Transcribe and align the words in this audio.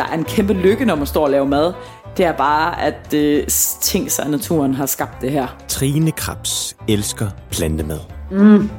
der 0.00 0.06
er 0.06 0.14
en 0.14 0.24
kæmpe 0.24 0.52
lykke, 0.52 0.84
når 0.84 0.94
man 0.94 1.06
står 1.06 1.24
og 1.24 1.30
laver 1.30 1.46
mad. 1.46 1.72
Det 2.16 2.24
er 2.24 2.32
bare, 2.32 2.82
at 2.82 3.14
øh, 3.14 3.46
ting 3.80 4.10
sig, 4.10 4.24
at 4.24 4.30
naturen 4.30 4.74
har 4.74 4.86
skabt 4.86 5.22
det 5.22 5.32
her. 5.32 5.46
Trine 5.68 6.12
Krabs 6.12 6.76
elsker 6.88 7.26
plantemad. 7.50 7.98
Mm. 8.30 8.70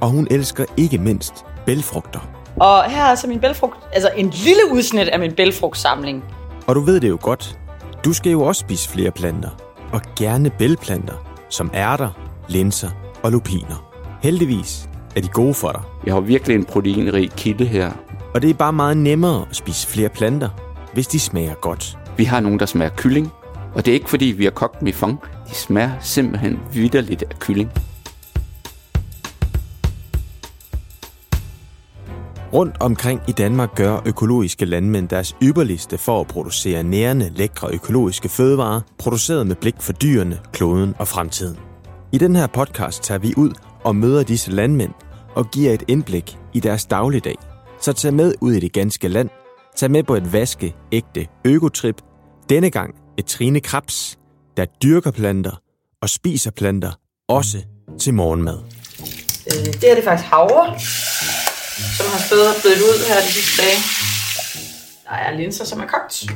Og 0.00 0.08
hun 0.08 0.26
elsker 0.30 0.64
ikke 0.76 0.98
mindst 0.98 1.44
bælfrugter. 1.66 2.20
Og 2.56 2.84
her 2.84 3.02
er 3.02 3.06
altså 3.06 3.26
min 3.26 3.40
bælfrugt, 3.40 3.76
altså 3.92 4.10
en 4.16 4.30
lille 4.30 4.62
udsnit 4.72 5.08
af 5.08 5.18
min 5.18 5.32
bælfrugtsamling. 5.32 6.24
Og 6.66 6.74
du 6.74 6.80
ved 6.80 7.00
det 7.00 7.08
jo 7.08 7.18
godt. 7.20 7.58
Du 8.04 8.12
skal 8.12 8.32
jo 8.32 8.42
også 8.42 8.60
spise 8.60 8.88
flere 8.88 9.10
planter. 9.10 9.50
Og 9.92 10.00
gerne 10.18 10.50
bælplanter, 10.50 11.14
som 11.48 11.70
ærter, 11.74 12.10
linser 12.48 12.90
og 13.22 13.32
lupiner. 13.32 13.90
Heldigvis 14.22 14.88
er 15.16 15.20
de 15.20 15.28
gode 15.28 15.54
for 15.54 15.72
dig. 15.72 15.82
Jeg 16.06 16.14
har 16.14 16.20
virkelig 16.20 16.54
en 16.54 16.64
proteinrig 16.64 17.30
kilde 17.30 17.64
her. 17.64 17.90
Og 18.34 18.42
det 18.42 18.50
er 18.50 18.54
bare 18.54 18.72
meget 18.72 18.96
nemmere 18.96 19.46
at 19.50 19.56
spise 19.56 19.86
flere 19.86 20.08
planter, 20.08 20.48
hvis 20.94 21.06
de 21.06 21.20
smager 21.20 21.54
godt. 21.54 21.98
Vi 22.16 22.24
har 22.24 22.40
nogen, 22.40 22.58
der 22.58 22.66
smager 22.66 22.90
kylling. 22.96 23.28
Og 23.74 23.84
det 23.84 23.90
er 23.90 23.94
ikke 23.94 24.10
fordi, 24.10 24.24
vi 24.24 24.44
har 24.44 24.50
kogt 24.50 24.80
dem 24.80 24.88
i 24.88 24.92
fong. 24.92 25.20
De 25.48 25.54
smager 25.54 25.90
simpelthen 26.00 26.58
vidderligt 26.72 27.22
af 27.22 27.38
kylling. 27.38 27.70
Rundt 32.52 32.76
omkring 32.80 33.20
i 33.28 33.32
Danmark 33.32 33.74
gør 33.74 34.00
økologiske 34.06 34.64
landmænd 34.64 35.08
deres 35.08 35.36
ypperligste 35.42 35.98
for 35.98 36.20
at 36.20 36.26
producere 36.26 36.82
nærende, 36.82 37.30
lækre 37.34 37.68
økologiske 37.72 38.28
fødevarer, 38.28 38.80
produceret 38.98 39.46
med 39.46 39.56
blik 39.56 39.74
for 39.78 39.92
dyrene, 39.92 40.38
kloden 40.52 40.94
og 40.98 41.08
fremtiden. 41.08 41.56
I 42.12 42.18
den 42.18 42.36
her 42.36 42.46
podcast 42.46 43.02
tager 43.02 43.18
vi 43.18 43.34
ud 43.36 43.50
og 43.84 43.96
møder 43.96 44.22
disse 44.22 44.50
landmænd 44.50 44.92
og 45.34 45.50
giver 45.50 45.72
et 45.72 45.82
indblik 45.88 46.38
i 46.52 46.60
deres 46.60 46.86
dagligdag. 46.86 47.49
Så 47.80 47.92
tag 47.92 48.14
med 48.14 48.34
ud 48.40 48.52
i 48.52 48.60
det 48.60 48.72
ganske 48.72 49.08
land. 49.08 49.28
Tag 49.76 49.90
med 49.90 50.02
på 50.02 50.14
et 50.14 50.32
vaske 50.32 50.74
ægte 50.92 51.26
økotrip. 51.44 52.02
Denne 52.48 52.70
gang 52.70 52.94
et 53.18 53.26
Trine 53.26 53.60
Krabs, 53.60 54.18
der 54.56 54.64
dyrker 54.64 55.10
planter 55.10 55.60
og 56.02 56.08
spiser 56.08 56.50
planter, 56.50 56.92
også 57.28 57.58
til 57.98 58.14
morgenmad. 58.14 58.58
Øh, 59.46 59.66
det 59.66 59.90
er 59.90 59.94
det 59.94 60.04
faktisk 60.04 60.28
havre, 60.28 60.80
som 61.96 62.06
har 62.12 62.26
stået 62.26 62.48
og 62.48 62.54
blevet 62.62 62.76
ud 62.76 62.98
her 63.08 63.20
de 63.20 63.32
sidste 63.32 63.62
dage. 63.62 63.78
Der 65.04 65.14
er 65.14 65.38
linser, 65.38 65.64
som 65.64 65.80
er 65.80 65.86
kogt. 65.86 66.26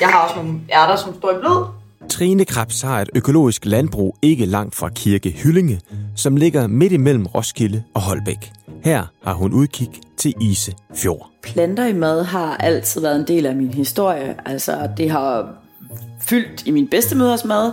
Jeg 0.00 0.08
har 0.08 0.18
også 0.18 0.36
nogle 0.36 0.60
ærter, 0.72 0.96
som 0.96 1.14
står 1.18 1.30
i 1.30 1.40
blød. 1.40 1.66
Trine 2.10 2.44
Krabs 2.44 2.80
har 2.80 3.00
et 3.00 3.10
økologisk 3.14 3.64
landbrug 3.64 4.16
ikke 4.22 4.46
langt 4.46 4.74
fra 4.74 4.88
Kirke 4.88 5.30
Hyllinge, 5.30 5.80
som 6.16 6.36
ligger 6.36 6.66
midt 6.66 6.92
imellem 6.92 7.26
Roskilde 7.26 7.84
og 7.94 8.00
Holbæk. 8.00 8.52
Her 8.84 9.02
har 9.22 9.34
hun 9.34 9.52
udkig 9.52 9.90
til 10.16 10.34
Ise 10.40 10.74
Fjord. 10.94 11.30
Planter 11.42 11.86
i 11.86 11.92
mad 11.92 12.24
har 12.24 12.56
altid 12.56 13.00
været 13.00 13.16
en 13.16 13.26
del 13.26 13.46
af 13.46 13.56
min 13.56 13.74
historie. 13.74 14.36
Altså, 14.46 14.88
det 14.96 15.10
har 15.10 15.54
fyldt 16.20 16.66
i 16.66 16.70
min 16.70 16.88
bedstemøders 16.88 17.44
mad, 17.44 17.72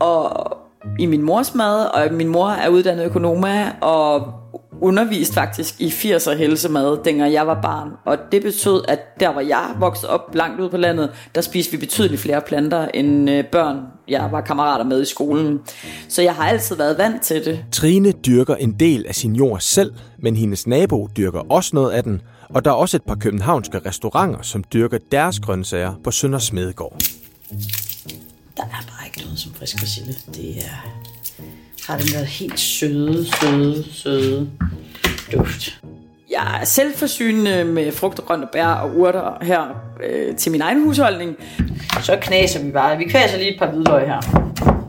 og 0.00 0.56
i 0.98 1.06
min 1.06 1.22
mors 1.22 1.54
mad, 1.54 1.86
og 1.86 2.14
min 2.14 2.28
mor 2.28 2.48
er 2.48 2.68
uddannet 2.68 3.04
økonoma, 3.04 3.72
og 3.80 4.32
undervist 4.80 5.34
faktisk 5.34 5.80
i 5.80 5.86
80'er 5.86 6.34
helsemad, 6.34 7.04
dengang 7.04 7.32
jeg 7.32 7.46
var 7.46 7.60
barn. 7.62 7.88
Og 8.04 8.18
det 8.32 8.42
betød, 8.42 8.84
at 8.88 9.20
der 9.20 9.32
hvor 9.32 9.40
jeg 9.40 9.74
voksede 9.78 10.10
op 10.10 10.34
langt 10.34 10.60
ud 10.60 10.70
på 10.70 10.76
landet, 10.76 11.10
der 11.34 11.40
spiste 11.40 11.72
vi 11.72 11.76
betydeligt 11.76 12.20
flere 12.20 12.40
planter 12.40 12.88
end 12.94 13.30
øh, 13.30 13.44
børn, 13.44 13.78
jeg 14.08 14.28
var 14.32 14.40
kammerater 14.40 14.84
med 14.84 15.02
i 15.02 15.04
skolen. 15.04 15.60
Så 16.08 16.22
jeg 16.22 16.34
har 16.34 16.48
altid 16.48 16.76
været 16.76 16.98
vant 16.98 17.22
til 17.22 17.44
det. 17.44 17.64
Trine 17.72 18.12
dyrker 18.12 18.54
en 18.54 18.72
del 18.72 19.06
af 19.08 19.14
sin 19.14 19.36
jord 19.36 19.60
selv, 19.60 19.92
men 20.18 20.36
hendes 20.36 20.66
nabo 20.66 21.08
dyrker 21.16 21.40
også 21.50 21.70
noget 21.74 21.90
af 21.90 22.02
den, 22.02 22.20
og 22.48 22.64
der 22.64 22.70
er 22.70 22.74
også 22.74 22.96
et 22.96 23.02
par 23.02 23.14
københavnske 23.14 23.78
restauranter, 23.86 24.42
som 24.42 24.64
dyrker 24.72 24.98
deres 25.12 25.40
grøntsager 25.40 25.94
på 26.04 26.10
Sønder 26.10 26.38
Smedegård. 26.38 26.98
Der 28.56 28.62
er 28.62 28.66
bare 28.66 29.06
ikke 29.06 29.20
noget 29.20 29.38
som 29.38 29.52
frisk 29.54 29.78
persille. 29.78 30.14
Det 30.34 30.56
er, 30.56 31.11
har 31.86 31.98
den 31.98 32.06
der 32.06 32.24
helt 32.24 32.60
søde, 32.60 33.26
søde, 33.40 33.84
søde 33.92 34.50
duft. 35.32 35.80
Jeg 36.30 36.58
er 36.60 36.64
selvforsynende 36.64 37.64
med 37.64 37.92
frugt 37.92 38.18
og 38.18 38.24
grønt 38.26 38.44
og 38.44 38.50
bær 38.52 38.66
og 38.66 38.96
urter 38.96 39.38
her 39.42 39.60
øh, 40.04 40.36
til 40.36 40.52
min 40.52 40.60
egen 40.60 40.84
husholdning. 40.84 41.36
Så 42.02 42.18
knaser 42.20 42.62
vi 42.64 42.70
bare. 42.70 42.98
Vi 42.98 43.04
kvaser 43.04 43.38
lige 43.38 43.54
et 43.54 43.58
par 43.58 43.70
hvidløg 43.70 44.06
her. 44.06 44.81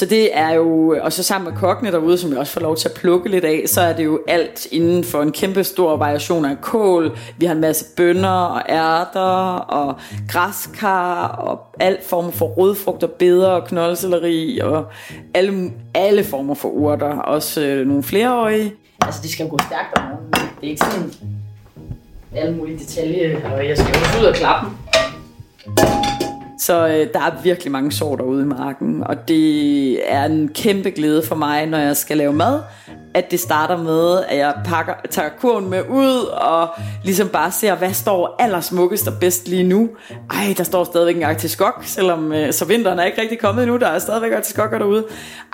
Så 0.00 0.06
det 0.06 0.36
er 0.38 0.50
jo, 0.50 0.96
og 1.02 1.12
så 1.12 1.22
sammen 1.22 1.52
med 1.52 1.60
kokkene 1.60 1.92
derude, 1.92 2.18
som 2.18 2.30
jeg 2.30 2.38
også 2.38 2.52
får 2.52 2.60
lov 2.60 2.76
til 2.76 2.88
at 2.88 2.94
plukke 2.94 3.28
lidt 3.28 3.44
af, 3.44 3.62
så 3.66 3.80
er 3.80 3.92
det 3.92 4.04
jo 4.04 4.20
alt 4.28 4.66
inden 4.66 5.04
for 5.04 5.22
en 5.22 5.32
kæmpe 5.32 5.64
stor 5.64 5.96
variation 5.96 6.44
af 6.44 6.60
kål. 6.60 7.18
Vi 7.38 7.46
har 7.46 7.54
en 7.54 7.60
masse 7.60 7.84
bønner 7.96 8.28
og 8.28 8.62
ærter 8.68 9.20
og 9.54 9.94
græskar 10.28 11.26
og 11.28 11.60
alt 11.80 12.04
former 12.04 12.30
for 12.30 12.46
rødfrugter, 12.46 13.06
beder 13.06 13.48
og 13.48 13.66
knoldselleri 13.66 14.58
og 14.58 14.86
alle, 15.34 15.72
alle 15.94 16.24
former 16.24 16.54
for 16.54 16.68
urter. 16.68 17.18
Også 17.18 17.60
øh, 17.60 17.86
nogle 17.86 18.02
flereårige. 18.02 18.72
Altså, 19.02 19.20
det 19.22 19.30
skal 19.30 19.44
jo 19.44 19.50
gå 19.50 19.58
stærkt 19.58 19.98
om 19.98 20.02
morgenen. 20.02 20.32
Det 20.32 20.66
er 20.66 20.70
ikke 20.70 20.84
sådan 20.84 21.12
alle 22.36 22.56
mulige 22.56 22.78
detaljer, 22.78 23.50
og 23.52 23.68
jeg 23.68 23.78
skal 23.78 23.94
jo 23.94 24.20
ud 24.20 24.26
og 24.26 24.34
klappe 24.34 24.68
dem. 24.68 26.09
Så 26.60 26.86
øh, 26.86 27.06
der 27.12 27.20
er 27.20 27.42
virkelig 27.42 27.72
mange 27.72 27.92
sorter 27.92 28.24
ude 28.24 28.42
i 28.42 28.46
marken, 28.46 29.02
og 29.06 29.28
det 29.28 30.12
er 30.12 30.24
en 30.24 30.48
kæmpe 30.48 30.90
glæde 30.90 31.22
for 31.22 31.34
mig, 31.34 31.66
når 31.66 31.78
jeg 31.78 31.96
skal 31.96 32.16
lave 32.16 32.32
mad, 32.32 32.60
at 33.14 33.30
det 33.30 33.40
starter 33.40 33.76
med, 33.76 34.24
at 34.28 34.38
jeg 34.38 34.54
pakker, 34.64 34.94
tager 35.10 35.28
kurven 35.40 35.70
med 35.70 35.82
ud, 35.88 36.24
og 36.24 36.68
ligesom 37.04 37.28
bare 37.28 37.50
ser, 37.50 37.74
hvad 37.74 37.92
står 37.92 38.36
allersmukkest 38.38 39.08
og 39.08 39.14
bedst 39.20 39.48
lige 39.48 39.62
nu. 39.62 39.88
Ej, 40.30 40.54
der 40.56 40.64
står 40.64 40.84
stadigvæk 40.84 41.16
en 41.16 41.22
artiskok, 41.22 41.74
skok, 41.74 41.84
selvom 41.84 42.32
øh, 42.32 42.52
så 42.52 42.64
vinteren 42.64 42.98
er 42.98 43.04
ikke 43.04 43.20
rigtig 43.20 43.38
kommet 43.38 43.62
endnu, 43.62 43.76
der 43.76 43.88
er 43.88 43.98
stadigvæk 43.98 44.32
arktisk 44.32 44.54
skokker 44.54 44.78
derude. 44.78 45.04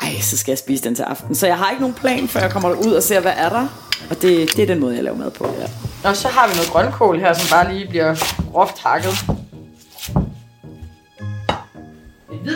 Ej, 0.02 0.08
så 0.20 0.38
skal 0.38 0.52
jeg 0.52 0.58
spise 0.58 0.84
den 0.84 0.94
til 0.94 1.02
aften. 1.02 1.34
Så 1.34 1.46
jeg 1.46 1.56
har 1.56 1.70
ikke 1.70 1.80
nogen 1.80 1.94
plan, 1.94 2.28
før 2.28 2.40
jeg 2.40 2.50
kommer 2.50 2.70
ud 2.86 2.92
og 2.92 3.02
ser, 3.02 3.20
hvad 3.20 3.32
er 3.36 3.48
der. 3.48 3.66
Og 4.10 4.22
det, 4.22 4.56
det 4.56 4.58
er 4.58 4.66
den 4.66 4.80
måde, 4.80 4.94
jeg 4.94 5.04
laver 5.04 5.16
mad 5.16 5.30
på, 5.30 5.44
ja. 5.44 6.08
Og 6.08 6.16
så 6.16 6.28
har 6.28 6.48
vi 6.48 6.54
noget 6.54 6.70
grønkål 6.70 7.20
her, 7.20 7.32
som 7.32 7.58
bare 7.58 7.74
lige 7.74 7.88
bliver 7.88 8.14
groft 8.52 8.78
hakket. 8.78 9.45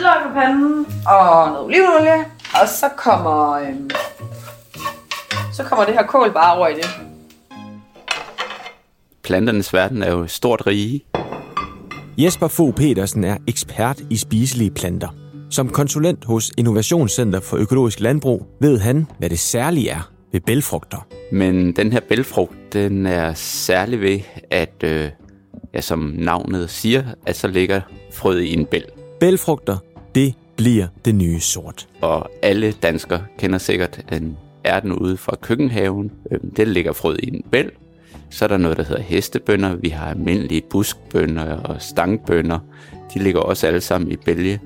Hvidløg 0.01 0.27
på 0.27 0.33
panden, 0.39 0.85
og 1.07 1.47
noget 1.47 1.65
olivenolie. 1.65 2.25
Og 2.61 2.67
så 2.67 2.85
kommer, 2.97 3.51
øhm, 3.51 3.89
så 5.53 5.63
kommer 5.63 5.85
det 5.85 5.93
her 5.93 6.05
kål 6.05 6.33
bare 6.33 6.57
over 6.57 6.67
i 6.67 6.73
det. 6.73 6.85
Planternes 9.23 9.73
verden 9.73 10.03
er 10.03 10.11
jo 10.11 10.27
stort 10.27 10.67
rige. 10.67 11.05
Jesper 12.17 12.47
Fogh 12.47 12.75
Petersen 12.75 13.23
er 13.23 13.37
ekspert 13.47 14.01
i 14.09 14.17
spiselige 14.17 14.71
planter. 14.71 15.07
Som 15.49 15.69
konsulent 15.69 16.25
hos 16.25 16.51
Innovationscenter 16.57 17.39
for 17.39 17.57
Økologisk 17.57 17.99
Landbrug 17.99 18.47
ved 18.61 18.79
han, 18.79 19.07
hvad 19.19 19.29
det 19.29 19.39
særlige 19.39 19.89
er 19.89 20.11
ved 20.31 20.41
bælfrugter. 20.41 21.07
Men 21.31 21.75
den 21.75 21.91
her 21.91 21.99
bælfrugt, 21.99 22.73
den 22.73 23.05
er 23.05 23.33
særlig 23.33 24.01
ved, 24.01 24.19
at 24.51 24.83
øh, 24.83 25.09
ja, 25.73 25.81
som 25.81 25.99
navnet 26.17 26.69
siger, 26.69 27.03
at 27.25 27.35
så 27.35 27.47
ligger 27.47 27.81
frøet 28.13 28.41
i 28.41 28.53
en 28.53 28.65
bæl. 28.65 28.85
Bælfrugter, 29.19 29.77
det 30.15 30.33
bliver 30.57 30.87
det 31.05 31.15
nye 31.15 31.39
sort. 31.39 31.87
Og 32.01 32.29
alle 32.41 32.71
danskere 32.71 33.23
kender 33.37 33.57
sikkert 33.57 34.01
en 34.11 34.37
ærten 34.65 34.91
ude 34.91 35.17
fra 35.17 35.35
køkkenhaven. 35.41 36.11
Øhm, 36.31 36.53
den 36.55 36.67
ligger 36.67 36.93
frød 36.93 37.17
i 37.17 37.27
en 37.27 37.43
bæl. 37.51 37.71
Så 38.29 38.45
er 38.45 38.49
der 38.49 38.57
noget, 38.57 38.77
der 38.77 38.83
hedder 38.83 39.01
hestebønder. 39.01 39.75
Vi 39.75 39.89
har 39.89 40.05
almindelige 40.05 40.61
buskbønder 40.69 41.57
og 41.57 41.81
stangbønder. 41.81 42.59
De 43.13 43.19
ligger 43.19 43.41
også 43.41 43.67
alle 43.67 43.81
sammen 43.81 44.11
i 44.11 44.15
bælge. 44.15 44.59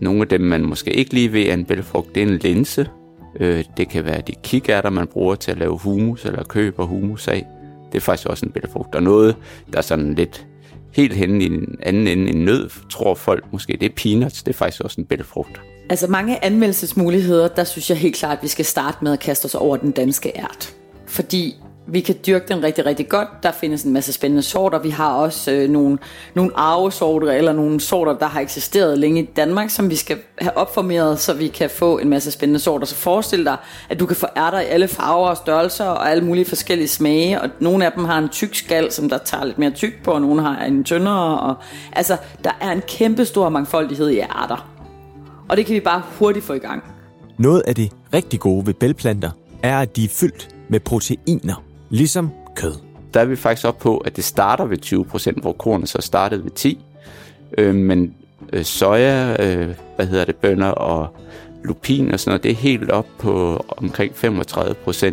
Nogle 0.00 0.20
af 0.20 0.28
dem, 0.28 0.40
man 0.40 0.62
måske 0.62 0.92
ikke 0.92 1.14
lige 1.14 1.32
ved 1.32 1.46
er 1.46 1.54
en 1.54 1.64
bælfrugt, 1.64 2.14
det 2.14 2.22
er 2.22 2.26
en 2.26 2.38
linse. 2.38 2.88
Øh, 3.40 3.64
det 3.76 3.88
kan 3.88 4.04
være 4.04 4.20
de 4.20 4.32
kikærter, 4.42 4.90
man 4.90 5.06
bruger 5.06 5.34
til 5.34 5.50
at 5.50 5.58
lave 5.58 5.78
humus 5.78 6.24
eller 6.24 6.44
køber 6.44 6.84
humus 6.84 7.28
af. 7.28 7.46
Det 7.92 7.98
er 7.98 8.02
faktisk 8.02 8.28
også 8.28 8.46
en 8.46 8.52
bælfrugt. 8.52 8.94
Og 8.94 9.02
noget, 9.02 9.36
der 9.72 9.78
er 9.78 9.82
sådan 9.82 10.14
lidt 10.14 10.46
helt 10.92 11.12
henne 11.12 11.44
i 11.44 11.46
en 11.46 11.78
anden 11.82 12.06
ende 12.06 12.30
en 12.30 12.44
nød, 12.44 12.70
tror 12.90 13.14
folk 13.14 13.44
måske, 13.52 13.76
det 13.80 13.86
er 13.86 13.94
peanuts. 13.96 14.42
Det 14.42 14.52
er 14.52 14.56
faktisk 14.56 14.82
også 14.82 15.00
en 15.00 15.06
bælfrugt. 15.06 15.60
Altså 15.90 16.06
mange 16.06 16.44
anmeldelsesmuligheder, 16.44 17.48
der 17.48 17.64
synes 17.64 17.90
jeg 17.90 17.98
helt 17.98 18.16
klart, 18.16 18.36
at 18.36 18.42
vi 18.42 18.48
skal 18.48 18.64
starte 18.64 18.98
med 19.02 19.12
at 19.12 19.20
kaste 19.20 19.46
os 19.46 19.54
over 19.54 19.76
den 19.76 19.90
danske 19.90 20.32
ært. 20.34 20.74
Fordi 21.06 21.56
vi 21.86 22.00
kan 22.00 22.14
dyrke 22.26 22.44
den 22.48 22.62
rigtig, 22.62 22.86
rigtig 22.86 23.08
godt. 23.08 23.28
Der 23.42 23.52
findes 23.52 23.82
en 23.82 23.92
masse 23.92 24.12
spændende 24.12 24.42
sorter. 24.42 24.78
Vi 24.78 24.90
har 24.90 25.14
også 25.14 25.52
øh, 25.52 25.70
nogle, 25.70 25.98
nogle 26.34 26.50
arvesorter, 26.54 27.32
eller 27.32 27.52
nogle 27.52 27.80
sorter, 27.80 28.18
der 28.18 28.26
har 28.26 28.40
eksisteret 28.40 28.98
længe 28.98 29.22
i 29.22 29.24
Danmark, 29.36 29.70
som 29.70 29.90
vi 29.90 29.96
skal 29.96 30.18
have 30.38 30.56
opformeret, 30.56 31.18
så 31.18 31.34
vi 31.34 31.48
kan 31.48 31.70
få 31.70 31.98
en 31.98 32.08
masse 32.08 32.30
spændende 32.30 32.60
sorter. 32.60 32.86
Så 32.86 32.94
forestil 32.94 33.44
dig, 33.44 33.56
at 33.88 34.00
du 34.00 34.06
kan 34.06 34.16
få 34.16 34.26
ærter 34.36 34.60
i 34.60 34.64
alle 34.64 34.88
farver 34.88 35.28
og 35.28 35.36
størrelser, 35.36 35.84
og 35.84 36.10
alle 36.10 36.24
mulige 36.24 36.44
forskellige 36.44 36.88
smage, 36.88 37.40
og 37.40 37.50
nogle 37.60 37.86
af 37.86 37.92
dem 37.92 38.04
har 38.04 38.18
en 38.18 38.28
tyk 38.28 38.54
skal, 38.54 38.92
som 38.92 39.08
der 39.08 39.18
tager 39.18 39.44
lidt 39.44 39.58
mere 39.58 39.70
tyk 39.70 40.02
på, 40.04 40.10
og 40.10 40.20
nogle 40.20 40.42
har 40.42 40.64
en 40.64 40.84
tyndere. 40.84 41.40
Og, 41.40 41.54
altså, 41.92 42.16
der 42.44 42.50
er 42.60 42.70
en 42.70 42.82
kæmpe 42.88 43.24
stor 43.24 43.48
mangfoldighed 43.48 44.10
i 44.10 44.18
ærter. 44.18 44.68
Og 45.48 45.56
det 45.56 45.66
kan 45.66 45.74
vi 45.74 45.80
bare 45.80 46.02
hurtigt 46.18 46.44
få 46.44 46.52
i 46.52 46.58
gang. 46.58 46.82
Noget 47.38 47.62
af 47.66 47.74
det 47.74 47.92
rigtig 48.14 48.40
gode 48.40 48.66
ved 48.66 48.74
bælplanter 48.74 49.30
er, 49.62 49.78
at 49.78 49.96
de 49.96 50.04
er 50.04 50.08
fyldt 50.08 50.48
med 50.68 50.80
proteiner, 50.80 51.71
ligesom 51.92 52.30
kød. 52.56 52.72
der 53.14 53.20
er 53.20 53.24
vi 53.24 53.36
faktisk 53.36 53.66
op 53.66 53.78
på, 53.78 53.96
at 53.96 54.16
det 54.16 54.24
starter 54.24 54.64
ved 54.64 54.78
20%, 55.36 55.40
hvor 55.40 55.52
kornet 55.52 55.88
så 55.88 55.98
startede 56.00 56.44
ved 56.44 56.50
10. 56.50 56.78
Øh, 57.58 57.74
men 57.74 58.14
øh, 58.52 58.64
soja, 58.64 59.36
øh, 59.46 59.68
hvad 59.96 60.06
hedder 60.06 60.24
det, 60.24 60.36
bønner 60.36 60.68
og 60.68 61.16
lupin 61.64 62.12
og 62.12 62.20
sådan 62.20 62.30
noget, 62.30 62.42
det 62.42 62.50
er 62.50 62.54
helt 62.54 62.90
op 62.90 63.06
på 63.18 63.64
omkring 63.68 64.12
35% 64.12 65.06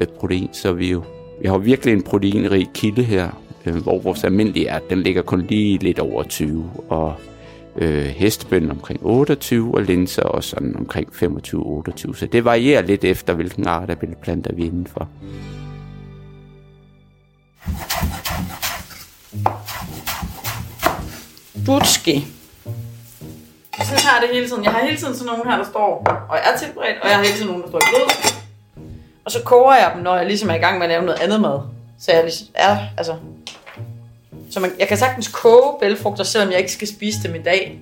øh, 0.00 0.06
protein, 0.06 0.48
så 0.52 0.72
vi 0.72 0.90
jo 0.90 1.02
vi 1.42 1.48
har 1.48 1.58
virkelig 1.58 1.94
en 1.94 2.02
proteinrig 2.02 2.68
kilde 2.74 3.02
her, 3.02 3.30
øh, 3.66 3.76
hvor 3.76 3.98
vores 3.98 4.24
almindelige 4.24 4.66
er, 4.66 4.78
den 4.90 5.02
ligger 5.02 5.22
kun 5.22 5.46
lige 5.48 5.78
lidt 5.78 5.98
over 5.98 6.22
20, 6.22 6.70
og 6.88 7.14
øh, 7.76 8.04
hestebøn 8.04 8.70
omkring 8.70 9.00
28, 9.02 9.74
og 9.74 9.82
linser 9.82 10.22
også 10.22 10.50
sådan 10.50 10.76
omkring 10.76 11.08
25-28. 11.08 12.14
Så 12.14 12.28
det 12.32 12.44
varierer 12.44 12.82
lidt 12.82 13.04
efter, 13.04 13.34
hvilken 13.34 13.66
art 13.66 13.90
af 13.90 13.98
planter 14.22 14.54
vi 14.54 14.62
er 14.62 14.66
indenfor. 14.66 15.08
Dutski. 21.66 22.26
Sådan 23.82 23.98
har 23.98 24.20
jeg 24.20 24.28
det 24.28 24.36
hele 24.36 24.48
tiden. 24.48 24.64
Jeg 24.64 24.72
har 24.72 24.80
hele 24.80 24.96
tiden 24.96 25.14
sådan 25.14 25.26
nogle 25.26 25.50
her, 25.50 25.58
der 25.58 25.64
står 25.64 26.06
og 26.28 26.36
er 26.36 26.58
tilberedt, 26.58 27.02
og 27.02 27.08
jeg 27.08 27.16
har 27.16 27.24
hele 27.24 27.36
tiden 27.36 27.48
nogle, 27.48 27.62
der 27.62 27.68
står 27.68 27.78
i 27.78 27.88
blød. 27.90 28.32
Og 29.24 29.30
så 29.30 29.42
koger 29.44 29.74
jeg 29.74 29.92
dem, 29.94 30.02
når 30.02 30.16
jeg 30.16 30.26
ligesom 30.26 30.50
er 30.50 30.54
i 30.54 30.58
gang 30.58 30.78
med 30.78 30.86
at 30.86 30.90
lave 30.90 31.04
noget 31.04 31.20
andet 31.20 31.40
mad. 31.40 31.60
Så 32.00 32.12
jeg 32.12 32.22
ligesom 32.22 32.46
er, 32.54 32.78
altså... 32.98 33.14
Så 34.50 34.60
man, 34.60 34.70
jeg 34.78 34.88
kan 34.88 34.96
sagtens 34.96 35.28
koge 35.28 35.78
bælfrugter, 35.80 36.24
selvom 36.24 36.50
jeg 36.50 36.58
ikke 36.58 36.72
skal 36.72 36.88
spise 36.88 37.22
dem 37.22 37.34
i 37.34 37.42
dag. 37.42 37.80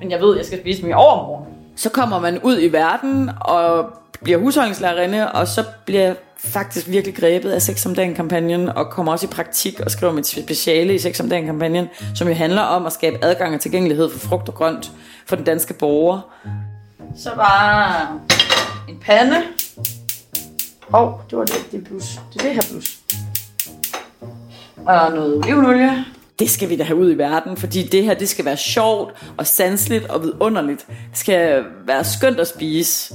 Men 0.00 0.10
jeg 0.10 0.20
ved, 0.20 0.32
at 0.32 0.38
jeg 0.38 0.46
skal 0.46 0.60
spise 0.60 0.82
dem 0.82 0.90
i 0.90 0.92
overmorgen. 0.92 1.44
Så 1.76 1.90
kommer 1.90 2.18
man 2.18 2.38
ud 2.42 2.60
i 2.60 2.68
verden 2.72 3.30
og 3.40 3.90
bliver 4.22 4.38
husholdningslærerinde, 4.38 5.32
og 5.32 5.48
så 5.48 5.64
bliver 5.84 6.14
faktisk 6.38 6.88
virkelig 6.88 7.16
grebet 7.16 7.50
af 7.50 7.62
Sex 7.62 7.86
om 7.86 7.94
dagen-kampagnen, 7.94 8.68
og 8.68 8.90
kommer 8.90 9.12
også 9.12 9.26
i 9.26 9.30
praktik 9.30 9.80
og 9.80 9.90
skriver 9.90 10.12
mit 10.12 10.26
speciale 10.26 10.94
i 10.94 10.98
Sex 10.98 11.20
om 11.20 11.28
dagen-kampagnen, 11.28 11.88
som 12.14 12.28
jo 12.28 12.34
handler 12.34 12.62
om 12.62 12.86
at 12.86 12.92
skabe 12.92 13.18
adgang 13.22 13.54
og 13.54 13.60
tilgængelighed 13.60 14.10
for 14.10 14.28
frugt 14.28 14.48
og 14.48 14.54
grønt 14.54 14.92
for 15.26 15.36
den 15.36 15.44
danske 15.44 15.74
borger. 15.74 16.20
Så 17.16 17.30
bare 17.36 18.20
en 18.88 18.98
pande. 19.00 19.42
Åh, 20.94 21.02
oh, 21.02 21.12
det 21.30 21.38
var 21.38 21.44
det, 21.44 21.72
det 21.72 21.84
blus. 21.84 22.04
Det 22.32 22.40
er 22.40 22.44
det 22.44 22.54
her 22.54 22.62
blus. 22.70 22.98
Og 24.86 25.10
noget 25.10 25.36
olivenolie. 25.36 26.04
Det 26.38 26.50
skal 26.50 26.68
vi 26.68 26.76
da 26.76 26.84
have 26.84 26.98
ud 26.98 27.12
i 27.12 27.18
verden, 27.18 27.56
fordi 27.56 27.82
det 27.82 28.04
her, 28.04 28.14
det 28.14 28.28
skal 28.28 28.44
være 28.44 28.56
sjovt 28.56 29.14
og 29.36 29.46
sansligt 29.46 30.04
og 30.04 30.22
vidunderligt. 30.22 30.86
Det 30.86 31.18
skal 31.18 31.64
være 31.86 32.04
skønt 32.04 32.40
at 32.40 32.48
spise. 32.48 33.14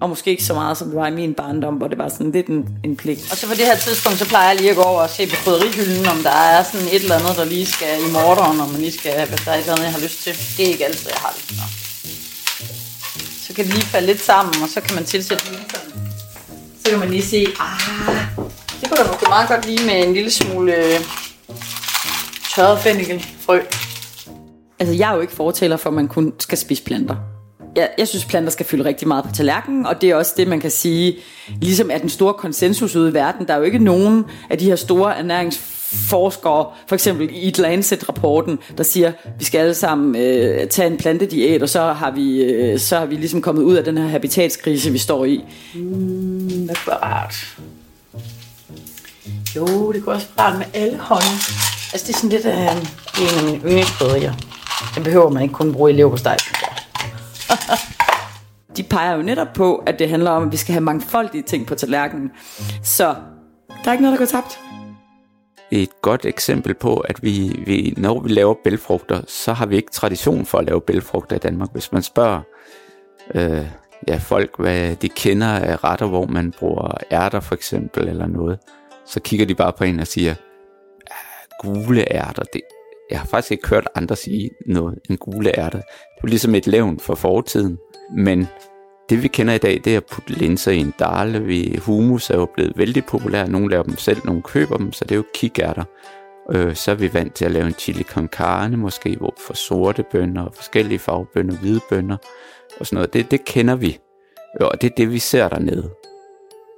Og 0.00 0.08
måske 0.08 0.30
ikke 0.30 0.44
så 0.44 0.54
meget, 0.54 0.76
som 0.76 0.88
det 0.88 0.96
var 0.96 1.06
i 1.06 1.10
min 1.10 1.34
barndom, 1.34 1.74
hvor 1.74 1.88
det 1.88 1.98
var 1.98 2.08
sådan 2.08 2.32
lidt 2.32 2.46
en, 2.46 2.68
en 2.84 2.96
pligt. 2.96 3.30
Og 3.30 3.36
så 3.36 3.46
på 3.46 3.54
det 3.54 3.66
her 3.66 3.76
tidspunkt, 3.76 4.18
så 4.18 4.28
plejer 4.28 4.48
jeg 4.48 4.56
lige 4.56 4.70
at 4.70 4.76
gå 4.76 4.82
over 4.82 5.02
og 5.02 5.10
se 5.10 5.26
på 5.26 5.36
krydderihylden, 5.44 6.06
om 6.06 6.18
der 6.22 6.30
er 6.30 6.62
sådan 6.62 6.86
et 6.86 7.02
eller 7.02 7.14
andet, 7.14 7.36
der 7.36 7.44
lige 7.44 7.66
skal 7.66 8.00
i 8.08 8.12
morderen, 8.12 8.60
om 8.60 8.68
man 8.68 8.80
lige 8.80 8.92
skal, 8.92 9.28
hvis 9.28 9.40
der 9.44 9.50
er 9.50 9.54
et 9.54 9.60
eller 9.60 9.72
andet, 9.72 9.84
jeg 9.84 9.92
har 9.92 10.00
lyst 10.00 10.22
til. 10.22 10.32
Det 10.56 10.66
er 10.66 10.70
ikke 10.72 10.84
altid, 10.84 11.10
jeg 11.10 11.20
har 11.20 11.32
det. 11.36 11.56
Nå. 11.58 11.64
Så 13.46 13.54
kan 13.54 13.64
det 13.64 13.74
lige 13.74 13.86
falde 13.86 14.06
lidt 14.06 14.22
sammen, 14.22 14.54
og 14.62 14.68
så 14.68 14.80
kan 14.80 14.94
man 14.94 15.04
tilsætte 15.04 15.44
linserne. 15.44 15.92
Så 16.84 16.90
kan 16.90 16.98
man 16.98 17.10
lige 17.10 17.22
se, 17.22 17.46
ah, 17.60 18.16
det 18.80 18.88
kunne 18.88 18.98
da 19.04 19.06
måske 19.12 19.26
meget 19.28 19.48
godt 19.48 19.66
lige 19.66 19.86
med 19.86 20.06
en 20.06 20.14
lille 20.14 20.30
smule 20.30 20.74
øh, 20.74 21.00
tørret 22.54 22.78
fennikelfrø. 22.78 23.60
Altså, 24.78 24.94
jeg 24.94 25.10
er 25.10 25.14
jo 25.14 25.20
ikke 25.20 25.32
fortæller 25.32 25.76
for, 25.76 25.90
at 25.90 25.94
man 25.94 26.08
kun 26.08 26.32
skal 26.38 26.58
spise 26.58 26.82
planter. 26.82 27.16
Jeg, 27.76 27.88
jeg 27.98 28.08
synes, 28.08 28.24
planter 28.24 28.50
skal 28.50 28.66
fylde 28.66 28.84
rigtig 28.84 29.08
meget 29.08 29.24
på 29.24 29.30
tallerkenen, 29.34 29.86
og 29.86 30.00
det 30.00 30.10
er 30.10 30.14
også 30.14 30.32
det, 30.36 30.48
man 30.48 30.60
kan 30.60 30.70
sige, 30.70 31.16
ligesom 31.60 31.90
er 31.90 31.98
den 31.98 32.08
store 32.08 32.34
konsensus 32.34 32.96
ude 32.96 33.10
i 33.10 33.14
verden. 33.14 33.46
Der 33.46 33.54
er 33.54 33.58
jo 33.58 33.64
ikke 33.64 33.78
nogen 33.78 34.24
af 34.50 34.58
de 34.58 34.64
her 34.64 34.76
store 34.76 35.18
ernæringsforskere, 35.18 36.66
for 36.86 36.94
eksempel 36.94 37.28
i 37.32 37.48
et 37.48 37.58
Lancet-rapporten, 37.58 38.58
der 38.78 38.84
siger, 38.84 39.12
vi 39.38 39.44
skal 39.44 39.58
alle 39.58 39.74
sammen 39.74 40.16
øh, 40.16 40.68
tage 40.68 40.90
en 40.90 40.96
plantediæt, 40.96 41.62
og 41.62 41.68
så 41.68 41.82
har, 41.82 42.10
vi, 42.10 42.42
øh, 42.42 42.78
så 42.78 42.98
har 42.98 43.06
vi 43.06 43.14
ligesom 43.14 43.42
kommet 43.42 43.62
ud 43.62 43.74
af 43.74 43.84
den 43.84 43.98
her 43.98 44.08
habitatskrise, 44.08 44.90
vi 44.90 44.98
står 44.98 45.24
i. 45.24 45.44
Mm, 45.74 46.68
det 46.68 46.78
kunne 46.84 46.86
være 46.86 47.02
rart. 47.02 47.34
Jo, 49.56 49.92
det 49.92 50.04
kunne 50.04 50.14
også 50.14 50.26
være 50.36 50.46
rart 50.46 50.58
med 50.58 50.66
alle 50.74 50.98
hånden. 50.98 51.38
Altså, 51.92 52.06
det 52.06 52.14
er 52.14 52.16
sådan 52.16 52.30
lidt 52.30 52.44
af 52.44 52.76
øh, 53.20 53.52
en 53.52 53.62
af 53.62 53.62
mine. 53.64 54.34
Den 54.94 55.02
behøver 55.04 55.30
man 55.30 55.42
ikke 55.42 55.54
kun 55.54 55.72
bruge 55.72 55.90
i 55.90 55.94
leverpostej. 55.94 56.36
De 58.76 58.82
peger 58.82 59.16
jo 59.16 59.22
netop 59.22 59.48
på, 59.54 59.76
at 59.76 59.98
det 59.98 60.08
handler 60.08 60.30
om, 60.30 60.42
at 60.42 60.52
vi 60.52 60.56
skal 60.56 60.72
have 60.72 60.84
mangfoldige 60.84 61.42
ting 61.42 61.66
på 61.66 61.74
tallerkenen. 61.74 62.30
Så 62.82 63.14
der 63.68 63.88
er 63.88 63.92
ikke 63.92 64.02
noget, 64.02 64.18
der 64.18 64.26
går 64.26 64.30
tabt. 64.30 64.60
Et 65.70 65.90
godt 66.02 66.26
eksempel 66.26 66.74
på, 66.74 66.96
at 66.96 67.22
vi, 67.22 67.62
vi, 67.66 67.94
når 67.96 68.20
vi 68.20 68.28
laver 68.28 68.54
bælfrugter, 68.64 69.20
så 69.26 69.52
har 69.52 69.66
vi 69.66 69.76
ikke 69.76 69.90
tradition 69.90 70.46
for 70.46 70.58
at 70.58 70.64
lave 70.64 70.80
bælfrugter 70.80 71.36
i 71.36 71.38
Danmark. 71.38 71.68
Hvis 71.72 71.92
man 71.92 72.02
spørger 72.02 72.40
øh, 73.34 73.66
ja, 74.08 74.16
folk, 74.16 74.58
hvad 74.58 74.96
de 74.96 75.08
kender 75.08 75.48
af 75.48 75.84
retter, 75.84 76.06
hvor 76.06 76.26
man 76.26 76.52
bruger 76.58 76.94
ærter 77.12 77.40
for 77.40 77.54
eksempel, 77.54 78.08
eller 78.08 78.26
noget, 78.26 78.58
så 79.06 79.20
kigger 79.20 79.46
de 79.46 79.54
bare 79.54 79.72
på 79.72 79.84
en 79.84 80.00
og 80.00 80.06
siger, 80.06 80.34
ah, 81.10 81.48
gule 81.60 82.12
ærter, 82.12 82.42
det, 82.42 82.60
jeg 83.12 83.20
har 83.20 83.26
faktisk 83.26 83.52
ikke 83.52 83.68
hørt 83.68 83.88
andre 83.94 84.16
sige 84.16 84.50
noget 84.66 84.98
end 85.10 85.18
gule 85.18 85.58
ærter. 85.58 85.78
Det 85.78 86.22
er 86.22 86.26
ligesom 86.26 86.54
et 86.54 86.66
levn 86.66 87.00
for 87.00 87.14
fortiden. 87.14 87.78
Men 88.16 88.48
det 89.10 89.22
vi 89.22 89.28
kender 89.28 89.54
i 89.54 89.58
dag, 89.58 89.80
det 89.84 89.92
er 89.92 89.96
at 89.96 90.04
putte 90.04 90.32
linser 90.32 90.72
i 90.72 90.78
en 90.78 90.94
dal. 90.98 91.46
Vi, 91.46 91.78
humus 91.82 92.30
er 92.30 92.34
jo 92.34 92.46
blevet 92.54 92.72
vældig 92.76 93.04
populær. 93.04 93.46
Nogle 93.46 93.70
laver 93.70 93.82
dem 93.82 93.96
selv, 93.96 94.18
nogle 94.24 94.42
køber 94.42 94.76
dem, 94.76 94.92
så 94.92 95.04
det 95.04 95.12
er 95.12 95.16
jo 95.16 95.24
kikærter. 95.34 95.84
Øh, 96.50 96.74
så 96.74 96.90
er 96.90 96.94
vi 96.94 97.14
vant 97.14 97.34
til 97.34 97.44
at 97.44 97.50
lave 97.50 97.66
en 97.66 97.74
chili 97.74 98.02
con 98.02 98.28
carne, 98.28 98.76
måske 98.76 99.16
hvor 99.16 99.34
for 99.46 99.54
sorte 99.54 100.04
bønner, 100.12 100.48
forskellige 100.54 100.98
farvebønner, 100.98 101.56
hvide 101.56 101.80
bønner 101.90 102.16
og 102.80 102.86
sådan 102.86 102.96
noget. 102.96 103.12
Det, 103.12 103.30
det 103.30 103.44
kender 103.44 103.74
vi, 103.74 103.98
og 104.60 104.80
det 104.80 104.90
er 104.90 104.94
det, 104.96 105.12
vi 105.12 105.18
ser 105.18 105.48
dernede. 105.48 105.90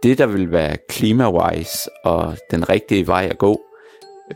Det, 0.03 0.19
der 0.19 0.27
vil 0.27 0.53
være 0.53 0.77
klimawise 0.89 1.91
og 2.05 2.37
den 2.51 2.69
rigtige 2.69 3.07
vej 3.07 3.29
at 3.31 3.39
gå, 3.39 3.61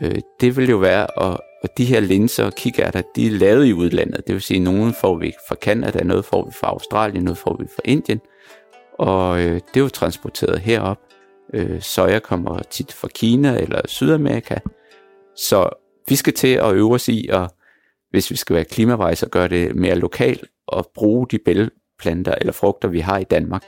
øh, 0.01 0.19
det 0.41 0.57
vil 0.57 0.71
jo 0.71 0.77
være 0.77 1.23
at 1.23 1.41
og 1.63 1.79
de 1.79 1.85
her 1.85 2.01
linser 2.01 2.45
og 2.45 2.55
kikærter, 2.55 3.03
de 3.17 3.27
er 3.27 3.31
lavet 3.31 3.67
i 3.67 3.73
udlandet. 3.73 4.27
Det 4.27 4.33
vil 4.33 4.43
sige, 4.43 4.57
at 4.57 4.63
nogle 4.63 4.95
får 5.01 5.17
vi 5.17 5.33
fra 5.49 5.55
Canada, 5.55 6.05
noget 6.05 6.25
får 6.25 6.45
vi 6.45 6.53
fra 6.61 6.67
Australien, 6.67 7.25
noget 7.25 7.39
får 7.39 7.57
vi 7.61 7.67
fra 7.75 7.83
Indien. 7.85 8.21
Og 8.99 9.41
øh, 9.41 9.55
det 9.55 9.77
er 9.77 9.81
jo 9.81 9.89
transporteret 9.89 10.59
herop. 10.59 10.99
Øh, 11.55 11.81
soja 11.81 12.19
kommer 12.19 12.59
tit 12.71 12.93
fra 12.93 13.09
Kina 13.09 13.61
eller 13.61 13.81
Sydamerika. 13.87 14.59
Så 15.37 15.69
vi 16.09 16.17
skal 16.17 16.33
til 16.33 16.55
at 16.55 16.75
øve 16.75 16.95
os 16.95 17.09
i, 17.09 17.29
at, 17.29 17.51
hvis 18.11 18.31
vi 18.31 18.37
skal 18.37 18.57
være 18.57 18.65
klimavejs, 18.65 19.23
og 19.23 19.31
gøre 19.31 19.49
det 19.49 19.77
mere 19.77 19.95
lokalt 19.95 20.45
og 20.67 20.91
bruge 20.95 21.27
de 21.31 21.39
bælgeplanter 21.45 22.35
eller 22.35 22.53
frugter, 22.53 22.89
vi 22.89 23.01
har 23.01 23.19
i 23.19 23.25
Danmark. 23.25 23.65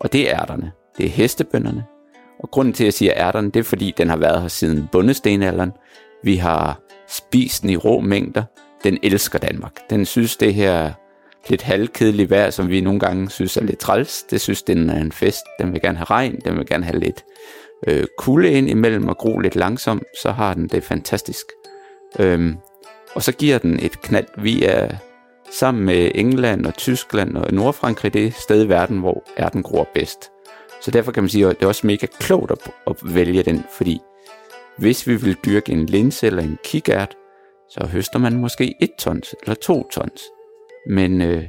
Og 0.00 0.12
det 0.12 0.30
er 0.30 0.40
ærterne. 0.40 0.72
Det 0.98 1.06
er 1.06 1.10
hestebønderne. 1.10 1.84
Og 2.38 2.50
grunden 2.50 2.74
til, 2.74 2.84
at 2.84 2.86
jeg 2.86 2.94
siger 2.94 3.12
ærterne, 3.16 3.50
det 3.50 3.60
er 3.60 3.64
fordi, 3.64 3.94
den 3.96 4.08
har 4.08 4.16
været 4.16 4.40
her 4.40 4.48
siden 4.48 4.88
bundestenalderen. 4.92 5.72
Vi 6.24 6.36
har 6.36 6.80
spist 7.08 7.62
den 7.62 7.70
i 7.70 7.76
rå 7.76 8.00
mængder. 8.00 8.42
Den 8.84 8.98
elsker 9.02 9.38
Danmark. 9.38 9.90
Den 9.90 10.06
synes 10.06 10.36
det 10.36 10.54
her 10.54 10.92
lidt 11.48 11.62
halvkedelige 11.62 12.30
vejr, 12.30 12.50
som 12.50 12.68
vi 12.68 12.80
nogle 12.80 13.00
gange 13.00 13.30
synes 13.30 13.56
er 13.56 13.64
lidt 13.64 13.78
træls. 13.78 14.22
Det 14.22 14.40
synes 14.40 14.62
den 14.62 14.90
er 14.90 15.00
en 15.00 15.12
fest. 15.12 15.44
Den 15.58 15.72
vil 15.72 15.80
gerne 15.80 15.98
have 15.98 16.04
regn. 16.04 16.40
Den 16.44 16.56
vil 16.56 16.66
gerne 16.66 16.84
have 16.84 16.98
lidt 16.98 17.24
øh, 17.86 18.04
kulde 18.18 18.50
ind 18.50 18.70
imellem 18.70 19.08
og 19.08 19.16
gro 19.18 19.38
lidt 19.38 19.56
langsomt. 19.56 20.04
Så 20.22 20.32
har 20.32 20.54
den 20.54 20.68
det 20.68 20.84
fantastisk. 20.84 21.46
Øhm, 22.18 22.56
og 23.14 23.22
så 23.22 23.32
giver 23.32 23.58
den 23.58 23.78
et 23.82 24.02
knald. 24.02 24.26
Vi 24.38 24.64
er 24.64 24.88
sammen 25.50 25.84
med 25.84 26.10
England 26.14 26.66
og 26.66 26.74
Tyskland 26.74 27.36
og 27.36 27.54
Nordfrankrig 27.54 28.14
det 28.14 28.34
sted 28.34 28.64
i 28.64 28.68
verden, 28.68 28.98
hvor 28.98 29.24
er 29.36 29.48
den 29.48 29.62
gror 29.62 29.88
bedst. 29.94 30.30
Så 30.82 30.90
derfor 30.90 31.12
kan 31.12 31.22
man 31.22 31.30
sige, 31.30 31.46
at 31.46 31.56
det 31.56 31.62
er 31.62 31.68
også 31.68 31.86
mega 31.86 32.06
klogt 32.20 32.50
at, 32.50 32.58
at 32.86 33.14
vælge 33.14 33.42
den, 33.42 33.64
fordi 33.70 34.00
hvis 34.78 35.06
vi 35.06 35.16
vil 35.16 35.36
dyrke 35.44 35.72
en 35.72 35.86
linse 35.86 36.26
eller 36.26 36.42
en 36.42 36.58
kikært, 36.64 37.16
så 37.68 37.86
høster 37.86 38.18
man 38.18 38.36
måske 38.38 38.74
1 38.80 38.90
tons 38.98 39.34
eller 39.42 39.54
2 39.54 39.88
tons. 39.88 40.22
Men 40.88 41.20
øh, 41.22 41.44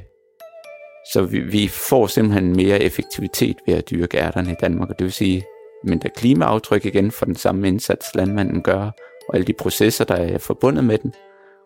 så 1.12 1.22
vi, 1.22 1.40
vi 1.40 1.68
får 1.68 2.06
simpelthen 2.06 2.56
mere 2.56 2.82
effektivitet 2.82 3.56
ved 3.66 3.74
at 3.74 3.90
dyrke 3.90 4.18
ærterne 4.18 4.52
i 4.52 4.56
Danmark, 4.60 4.90
og 4.90 4.98
det 4.98 5.04
vil 5.04 5.12
sige 5.12 5.44
mindre 5.84 6.08
klimaaftryk 6.08 6.84
igen 6.84 7.10
for 7.10 7.24
den 7.24 7.34
samme 7.34 7.68
indsats, 7.68 8.14
landmanden 8.14 8.62
gør, 8.62 8.90
og 9.28 9.34
alle 9.34 9.46
de 9.46 9.52
processer, 9.52 10.04
der 10.04 10.14
er 10.14 10.38
forbundet 10.38 10.84
med 10.84 10.98
den. 10.98 11.14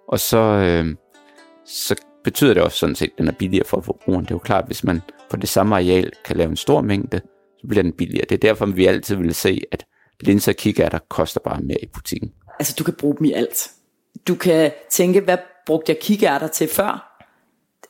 Og 0.09 0.21
så, 0.21 0.39
øh, 0.39 0.97
så 1.67 1.95
betyder 2.25 2.55
det 2.55 2.63
også 2.63 2.79
sådan 2.79 2.95
set, 2.95 3.11
at 3.13 3.19
den 3.19 3.29
er 3.29 3.33
billigere 3.33 3.67
for 3.67 3.81
forbrugeren. 3.81 4.25
Det 4.25 4.31
er 4.31 4.35
jo 4.35 4.39
klart, 4.39 4.67
hvis 4.67 4.85
man 4.85 5.01
på 5.31 5.37
det 5.37 5.49
samme 5.49 5.75
areal 5.75 6.13
kan 6.25 6.37
lave 6.37 6.51
en 6.51 6.57
stor 6.57 6.81
mængde, 6.81 7.21
så 7.61 7.67
bliver 7.69 7.83
den 7.83 7.93
billigere. 7.93 8.25
Det 8.29 8.35
er 8.35 8.49
derfor, 8.49 8.67
vi 8.67 8.87
altid 8.87 9.17
vil 9.17 9.35
se, 9.35 9.63
at 9.73 9.87
linser 10.21 10.53
og 10.53 10.57
kikærter 10.57 10.99
koster 11.09 11.41
bare 11.41 11.61
mere 11.61 11.79
i 11.83 11.87
butikken. 11.87 12.33
Altså, 12.59 12.75
du 12.79 12.85
kan 12.85 12.95
bruge 12.95 13.17
dem 13.19 13.25
i 13.25 13.33
alt. 13.33 13.71
Du 14.29 14.35
kan 14.35 14.73
tænke, 14.91 15.21
hvad 15.21 15.39
brugte 15.67 15.93
jeg 15.93 15.99
kikærter 15.99 16.47
til 16.47 16.69
før? 16.69 17.07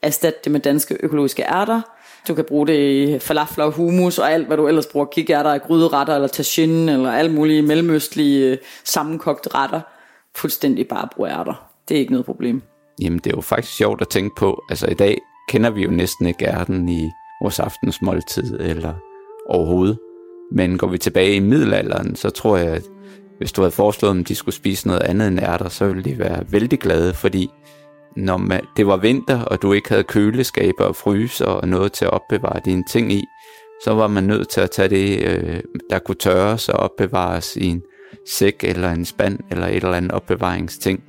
Erstat 0.02 0.44
det 0.44 0.52
med 0.52 0.60
danske 0.60 0.96
økologiske 1.00 1.42
ærter. 1.42 1.80
Du 2.28 2.34
kan 2.34 2.44
bruge 2.44 2.66
det 2.66 2.78
i 2.78 3.18
falafler 3.18 3.64
og 3.64 3.72
hummus 3.72 4.18
og 4.18 4.32
alt, 4.32 4.46
hvad 4.46 4.56
du 4.56 4.68
ellers 4.68 4.86
bruger. 4.86 5.06
Kikærter, 5.06 5.58
gryderetter 5.58 6.14
eller 6.14 6.28
tagine 6.28 6.92
eller 6.92 7.12
alle 7.12 7.32
mulige 7.32 7.62
mellemøstlige 7.62 8.46
øh, 8.46 8.58
sammenkogte 8.84 9.54
retter. 9.54 9.80
Fuldstændig 10.36 10.88
bare 10.88 11.08
bruge 11.16 11.30
ærter. 11.30 11.70
Det 11.88 11.94
er 11.94 11.98
ikke 11.98 12.12
noget 12.12 12.26
problem. 12.26 12.62
Jamen, 13.02 13.18
det 13.18 13.26
er 13.26 13.36
jo 13.36 13.40
faktisk 13.40 13.76
sjovt 13.76 14.00
at 14.00 14.08
tænke 14.08 14.34
på. 14.38 14.62
Altså, 14.70 14.86
i 14.86 14.94
dag 14.94 15.18
kender 15.48 15.70
vi 15.70 15.82
jo 15.82 15.90
næsten 15.90 16.26
ikke 16.26 16.44
ærten 16.44 16.88
i 16.88 17.10
vores 17.42 17.60
aftensmåltid 17.60 18.60
eller 18.60 18.94
overhovedet. 19.48 19.98
Men 20.52 20.78
går 20.78 20.86
vi 20.86 20.98
tilbage 20.98 21.34
i 21.34 21.40
middelalderen, 21.40 22.16
så 22.16 22.30
tror 22.30 22.56
jeg, 22.56 22.68
at 22.68 22.82
hvis 23.38 23.52
du 23.52 23.60
havde 23.60 23.72
foreslået 23.72 24.14
dem, 24.14 24.24
de 24.24 24.34
skulle 24.34 24.54
spise 24.54 24.86
noget 24.86 25.02
andet 25.02 25.28
end 25.28 25.40
ærter, 25.40 25.68
så 25.68 25.86
ville 25.86 26.04
de 26.04 26.18
være 26.18 26.44
vældig 26.50 26.78
glade, 26.78 27.14
fordi 27.14 27.50
når 28.16 28.36
man, 28.36 28.60
det 28.76 28.86
var 28.86 28.96
vinter, 28.96 29.42
og 29.42 29.62
du 29.62 29.72
ikke 29.72 29.88
havde 29.88 30.02
køleskaber 30.02 30.84
og 30.84 30.96
fryser 30.96 31.46
og 31.46 31.68
noget 31.68 31.92
til 31.92 32.04
at 32.04 32.10
opbevare 32.10 32.60
dine 32.64 32.84
ting 32.84 33.12
i, 33.12 33.24
så 33.84 33.94
var 33.94 34.06
man 34.06 34.24
nødt 34.24 34.48
til 34.48 34.60
at 34.60 34.70
tage 34.70 34.88
det, 34.88 35.22
øh, 35.22 35.60
der 35.90 35.98
kunne 35.98 36.14
tørres 36.14 36.68
og 36.68 36.80
opbevares 36.80 37.56
i 37.56 37.66
en 37.66 37.82
sæk 38.28 38.64
eller 38.64 38.90
en 38.90 39.04
spand 39.04 39.38
eller 39.50 39.66
et 39.66 39.76
eller 39.76 39.92
andet 39.92 40.12
opbevaringsting. 40.12 41.02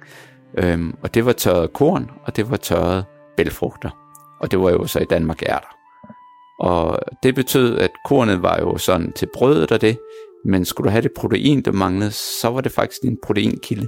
Øhm, 0.57 0.95
og 1.03 1.13
det 1.13 1.25
var 1.25 1.31
tørret 1.31 1.73
korn, 1.73 2.11
og 2.25 2.35
det 2.35 2.51
var 2.51 2.57
tørret 2.57 3.05
bælfrugter. 3.37 3.89
Og 4.39 4.51
det 4.51 4.59
var 4.59 4.69
jo 4.69 4.87
så 4.87 4.99
i 4.99 5.05
Danmark 5.05 5.43
ærter. 5.43 5.80
Og 6.61 6.99
det 7.23 7.35
betød, 7.35 7.77
at 7.77 7.91
kornet 8.05 8.41
var 8.41 8.59
jo 8.59 8.77
sådan 8.77 9.11
til 9.13 9.27
brødet 9.33 9.71
og 9.71 9.81
det, 9.81 9.97
men 10.45 10.65
skulle 10.65 10.85
du 10.85 10.91
have 10.91 11.01
det 11.01 11.11
protein, 11.17 11.61
der 11.61 11.71
manglede, 11.71 12.11
så 12.11 12.49
var 12.49 12.61
det 12.61 12.71
faktisk 12.71 13.01
en 13.03 13.17
proteinkilde 13.23 13.87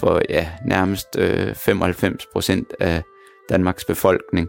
for 0.00 0.20
ja, 0.28 0.48
nærmest 0.66 1.06
øh, 1.18 1.50
95% 1.50 2.62
af 2.80 3.02
Danmarks 3.50 3.84
befolkning. 3.84 4.48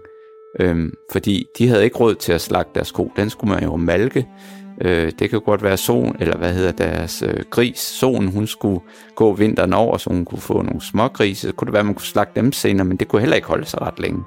Øhm, 0.59 0.93
fordi 1.11 1.45
de 1.57 1.67
havde 1.67 1.83
ikke 1.83 1.97
råd 1.97 2.15
til 2.15 2.33
at 2.33 2.41
slagte 2.41 2.71
deres 2.75 2.91
ko. 2.91 3.11
Den 3.15 3.29
skulle 3.29 3.53
man 3.53 3.63
jo 3.63 3.75
malke. 3.75 4.27
Øh, 4.81 5.11
det 5.19 5.29
kan 5.29 5.41
godt 5.41 5.63
være 5.63 5.77
solen, 5.77 6.15
eller 6.19 6.37
hvad 6.37 6.53
hedder 6.53 6.71
deres 6.71 7.23
øh, 7.27 7.43
gris. 7.49 7.79
Solen, 7.79 8.27
hun 8.27 8.47
skulle 8.47 8.79
gå 9.15 9.33
vinteren 9.33 9.73
over, 9.73 9.97
så 9.97 10.09
hun 10.09 10.25
kunne 10.25 10.41
få 10.41 10.61
nogle 10.61 10.81
små 10.81 11.07
grise. 11.07 11.47
Så 11.47 11.53
kunne 11.53 11.65
det 11.65 11.73
være, 11.73 11.79
at 11.79 11.85
man 11.85 11.95
kunne 11.95 12.05
slagte 12.05 12.41
dem 12.41 12.51
senere, 12.51 12.85
men 12.85 12.97
det 12.97 13.07
kunne 13.07 13.21
heller 13.21 13.35
ikke 13.35 13.47
holde 13.47 13.65
sig 13.65 13.81
ret 13.81 13.99
længe. 13.99 14.23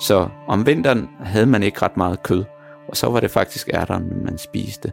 Så 0.00 0.28
om 0.46 0.66
vinteren 0.66 1.08
havde 1.20 1.46
man 1.46 1.62
ikke 1.62 1.82
ret 1.82 1.96
meget 1.96 2.22
kød, 2.22 2.44
og 2.88 2.96
så 2.96 3.06
var 3.06 3.20
det 3.20 3.30
faktisk 3.30 3.68
ærterne, 3.74 4.24
man 4.24 4.38
spiste. 4.38 4.92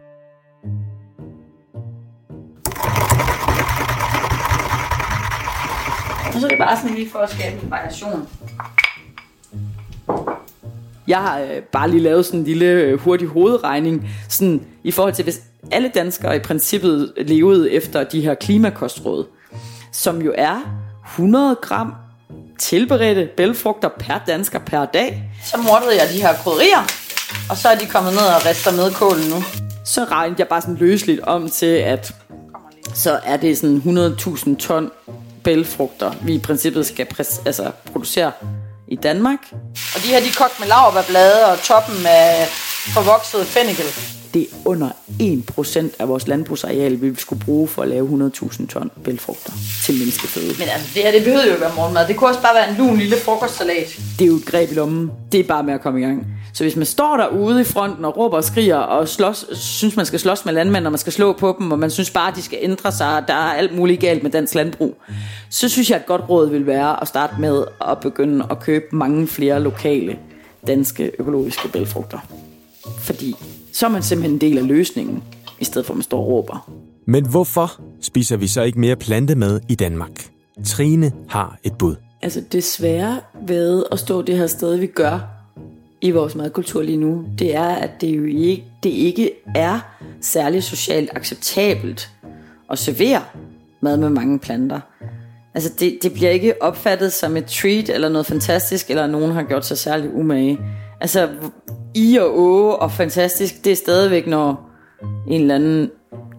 Og 6.34 6.40
så 6.40 6.46
er 6.46 6.50
det 6.50 6.58
bare 6.58 6.76
sådan 6.76 6.96
lige 6.96 7.10
for 7.10 7.18
at 7.18 7.30
skabe 7.30 7.62
en 7.62 7.70
variation. 7.70 8.28
Jeg 11.08 11.18
har 11.18 11.40
øh, 11.40 11.62
bare 11.62 11.90
lige 11.90 12.02
lavet 12.02 12.26
sådan 12.26 12.40
en 12.40 12.46
lille 12.46 12.66
øh, 12.66 13.00
hurtig 13.00 13.28
hovedregning, 13.28 14.08
sådan 14.28 14.66
i 14.84 14.90
forhold 14.90 15.14
til, 15.14 15.22
hvis 15.22 15.42
alle 15.72 15.88
danskere 15.88 16.36
i 16.36 16.38
princippet 16.38 17.12
levede 17.16 17.72
efter 17.72 18.04
de 18.04 18.20
her 18.20 18.34
klimakostråd, 18.34 19.26
som 19.92 20.22
jo 20.22 20.34
er 20.36 20.82
100 21.04 21.54
gram 21.62 21.94
tilberedte 22.58 23.28
bælfrugter 23.36 23.88
per 23.98 24.18
dansker 24.26 24.58
per 24.58 24.84
dag. 24.84 25.30
Så 25.44 25.56
mordede 25.56 26.00
jeg 26.00 26.08
de 26.14 26.20
her 26.20 26.34
krydderier, 26.34 27.05
og 27.50 27.56
så 27.56 27.68
er 27.68 27.74
de 27.74 27.86
kommet 27.86 28.12
ned 28.12 28.22
og 28.22 28.46
rister 28.46 28.72
med 28.72 28.90
kålen 28.90 29.28
nu. 29.28 29.42
Så 29.84 30.04
regnede 30.04 30.36
jeg 30.38 30.48
bare 30.48 30.60
sådan 30.60 30.76
løsligt 30.76 31.20
om 31.20 31.50
til, 31.50 31.66
at 31.66 32.14
så 32.94 33.20
er 33.24 33.36
det 33.36 33.58
sådan 33.58 33.82
100.000 34.18 34.56
ton 34.56 34.90
bælfrugter, 35.44 36.12
vi 36.22 36.34
i 36.34 36.38
princippet 36.38 36.86
skal 36.86 37.06
præs- 37.14 37.42
altså, 37.46 37.70
producere 37.92 38.32
i 38.88 38.96
Danmark. 38.96 39.38
Og 39.94 40.02
de 40.02 40.08
her, 40.08 40.20
de 40.20 40.26
er 40.26 40.32
kogt 40.38 40.60
med 40.60 40.68
laverblade 40.68 41.46
og 41.46 41.58
toppen 41.62 42.02
med 42.02 42.46
forvokset 42.94 43.46
fennikel. 43.46 43.84
Det 44.34 44.42
er 44.42 44.46
under 44.64 44.90
1% 45.20 45.96
af 45.98 46.08
vores 46.08 46.26
landbrugsareal, 46.28 47.02
vi 47.02 47.14
skulle 47.18 47.44
bruge 47.44 47.68
for 47.68 47.82
at 47.82 47.88
lave 47.88 48.30
100.000 48.36 48.66
ton 48.66 48.90
bælfrugter 49.04 49.52
til 49.84 49.94
menneskeføde. 49.98 50.54
Men 50.58 50.68
altså, 50.68 50.88
det 50.94 51.02
her, 51.02 51.10
det 51.12 51.24
behøver 51.24 51.44
jo 51.44 51.48
ikke 51.50 51.60
være 51.60 51.72
morgenmad. 51.76 52.08
Det 52.08 52.16
kunne 52.16 52.30
også 52.30 52.42
bare 52.42 52.54
være 52.54 52.70
en 52.70 52.76
lun 52.76 52.96
lille 52.98 53.16
frokostsalat. 53.24 53.98
Det 54.18 54.24
er 54.24 54.28
jo 54.28 54.36
et 54.36 54.44
greb 54.46 54.70
i 54.70 54.74
lommen. 54.74 55.10
Det 55.32 55.40
er 55.40 55.44
bare 55.44 55.62
med 55.62 55.74
at 55.74 55.80
komme 55.80 56.00
i 56.00 56.02
gang. 56.02 56.26
Så 56.56 56.64
hvis 56.64 56.76
man 56.76 56.86
står 56.86 57.16
derude 57.16 57.60
i 57.60 57.64
fronten 57.64 58.04
og 58.04 58.16
råber 58.16 58.36
og 58.36 58.44
skriger 58.44 58.76
og 58.76 59.08
slås, 59.08 59.46
synes, 59.52 59.96
man 59.96 60.06
skal 60.06 60.20
slås 60.20 60.44
med 60.44 60.52
landmænd, 60.52 60.86
og 60.86 60.92
man 60.92 60.98
skal 60.98 61.12
slå 61.12 61.32
på 61.32 61.56
dem, 61.58 61.72
og 61.72 61.78
man 61.78 61.90
synes 61.90 62.10
bare, 62.10 62.30
at 62.30 62.36
de 62.36 62.42
skal 62.42 62.58
ændre 62.62 62.92
sig, 62.92 63.16
og 63.16 63.28
der 63.28 63.34
er 63.34 63.52
alt 63.52 63.76
muligt 63.76 64.00
galt 64.00 64.22
med 64.22 64.30
dansk 64.30 64.54
landbrug, 64.54 64.96
så 65.50 65.68
synes 65.68 65.90
jeg, 65.90 65.96
at 65.96 66.02
et 66.02 66.06
godt 66.06 66.22
råd 66.28 66.50
vil 66.50 66.66
være 66.66 67.02
at 67.02 67.08
starte 67.08 67.34
med 67.40 67.64
at 67.88 67.98
begynde 68.00 68.46
at 68.50 68.60
købe 68.60 68.84
mange 68.92 69.26
flere 69.26 69.60
lokale 69.60 70.18
danske 70.66 71.12
økologiske 71.18 71.68
bælfrugter. 71.68 72.18
Fordi 72.98 73.34
så 73.72 73.86
er 73.86 73.90
man 73.90 74.02
simpelthen 74.02 74.34
en 74.34 74.40
del 74.40 74.58
af 74.58 74.66
løsningen, 74.66 75.22
i 75.60 75.64
stedet 75.64 75.86
for 75.86 75.92
at 75.92 75.96
man 75.96 76.02
står 76.02 76.18
og 76.18 76.26
råber. 76.26 76.70
Men 77.06 77.28
hvorfor 77.28 77.80
spiser 78.02 78.36
vi 78.36 78.46
så 78.46 78.62
ikke 78.62 78.80
mere 78.80 78.96
plantemad 78.96 79.60
i 79.68 79.74
Danmark? 79.74 80.28
Trine 80.66 81.12
har 81.28 81.58
et 81.64 81.72
bud. 81.78 81.96
Altså 82.22 82.42
det 82.52 82.64
svære 82.64 83.20
ved 83.46 83.84
at 83.92 83.98
stå 83.98 84.22
det 84.22 84.36
her 84.36 84.46
sted, 84.46 84.76
vi 84.76 84.86
gør 84.86 85.35
i 86.00 86.10
vores 86.10 86.34
madkultur 86.34 86.82
lige 86.82 86.98
nu, 86.98 87.24
det 87.38 87.54
er, 87.54 87.68
at 87.68 87.90
det 88.00 88.16
jo 88.16 88.24
ikke, 88.24 88.64
det 88.82 88.90
ikke 88.90 89.30
er 89.54 89.80
særlig 90.20 90.62
socialt 90.62 91.10
acceptabelt 91.12 92.10
at 92.70 92.78
servere 92.78 93.22
mad 93.80 93.96
med 93.96 94.10
mange 94.10 94.38
planter. 94.38 94.80
Altså 95.54 95.72
det, 95.78 95.98
det 96.02 96.12
bliver 96.12 96.30
ikke 96.30 96.62
opfattet 96.62 97.12
som 97.12 97.36
et 97.36 97.46
treat 97.46 97.88
eller 97.88 98.08
noget 98.08 98.26
fantastisk, 98.26 98.90
eller 98.90 99.06
nogen 99.06 99.32
har 99.32 99.42
gjort 99.42 99.66
sig 99.66 99.78
særlig 99.78 100.14
umage. 100.14 100.58
Altså 101.00 101.28
i 101.94 102.16
og 102.16 102.38
å 102.38 102.70
og 102.70 102.92
fantastisk, 102.92 103.64
det 103.64 103.72
er 103.72 103.76
stadigvæk, 103.76 104.26
når 104.26 104.70
en 105.28 105.40
eller 105.40 105.54
anden 105.54 105.90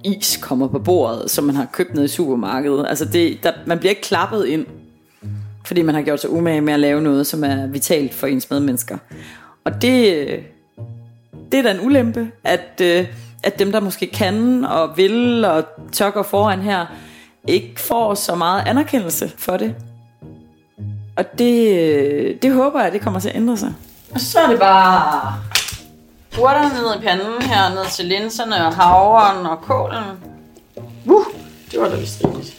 is 0.03 0.37
kommer 0.41 0.67
på 0.67 0.79
bordet, 0.79 1.31
som 1.31 1.43
man 1.43 1.55
har 1.55 1.67
købt 1.73 1.95
ned 1.95 2.03
i 2.03 2.07
supermarkedet. 2.07 2.85
Altså 2.89 3.05
det, 3.05 3.37
der, 3.43 3.51
man 3.65 3.79
bliver 3.79 3.89
ikke 3.89 4.01
klappet 4.01 4.45
ind, 4.45 4.65
fordi 5.65 5.81
man 5.81 5.95
har 5.95 6.01
gjort 6.01 6.21
sig 6.21 6.29
umage 6.29 6.61
med 6.61 6.73
at 6.73 6.79
lave 6.79 7.01
noget, 7.01 7.27
som 7.27 7.43
er 7.43 7.67
vitalt 7.67 8.13
for 8.13 8.27
ens 8.27 8.49
medmennesker. 8.49 8.97
Og 9.67 9.81
det, 9.81 10.27
det 11.51 11.57
er 11.59 11.63
da 11.63 11.71
en 11.71 11.85
ulempe, 11.85 12.31
at, 12.43 12.81
øh, 12.81 13.07
at 13.43 13.59
dem, 13.59 13.71
der 13.71 13.79
måske 13.79 14.07
kan 14.07 14.65
og 14.65 14.97
vil 14.97 15.45
og 15.45 15.63
tør 15.91 16.09
gå 16.09 16.23
foran 16.23 16.61
her, 16.61 16.85
ikke 17.47 17.79
får 17.79 18.13
så 18.13 18.35
meget 18.35 18.63
anerkendelse 18.67 19.31
for 19.37 19.57
det. 19.57 19.75
Og 21.17 21.37
det, 21.37 22.41
det 22.41 22.53
håber 22.53 22.81
jeg, 22.81 22.91
det 22.91 23.01
kommer 23.01 23.19
til 23.19 23.29
at 23.29 23.35
ændre 23.35 23.57
sig. 23.57 23.73
Og 24.13 24.19
så 24.19 24.39
er 24.39 24.47
det 24.47 24.59
bare 24.59 25.33
urterne 26.41 26.73
ned 26.73 27.01
i 27.01 27.05
panden 27.05 27.41
her, 27.41 27.69
ned 27.69 27.91
til 27.91 28.05
linserne 28.05 28.65
og 28.65 28.75
havren 28.75 29.45
og 29.45 29.61
kålen. 29.61 30.03
Uh, 31.05 31.25
det 31.71 31.81
var 31.81 31.89
da 31.89 31.95
vist 31.95 32.25
rigtigt. 32.25 32.53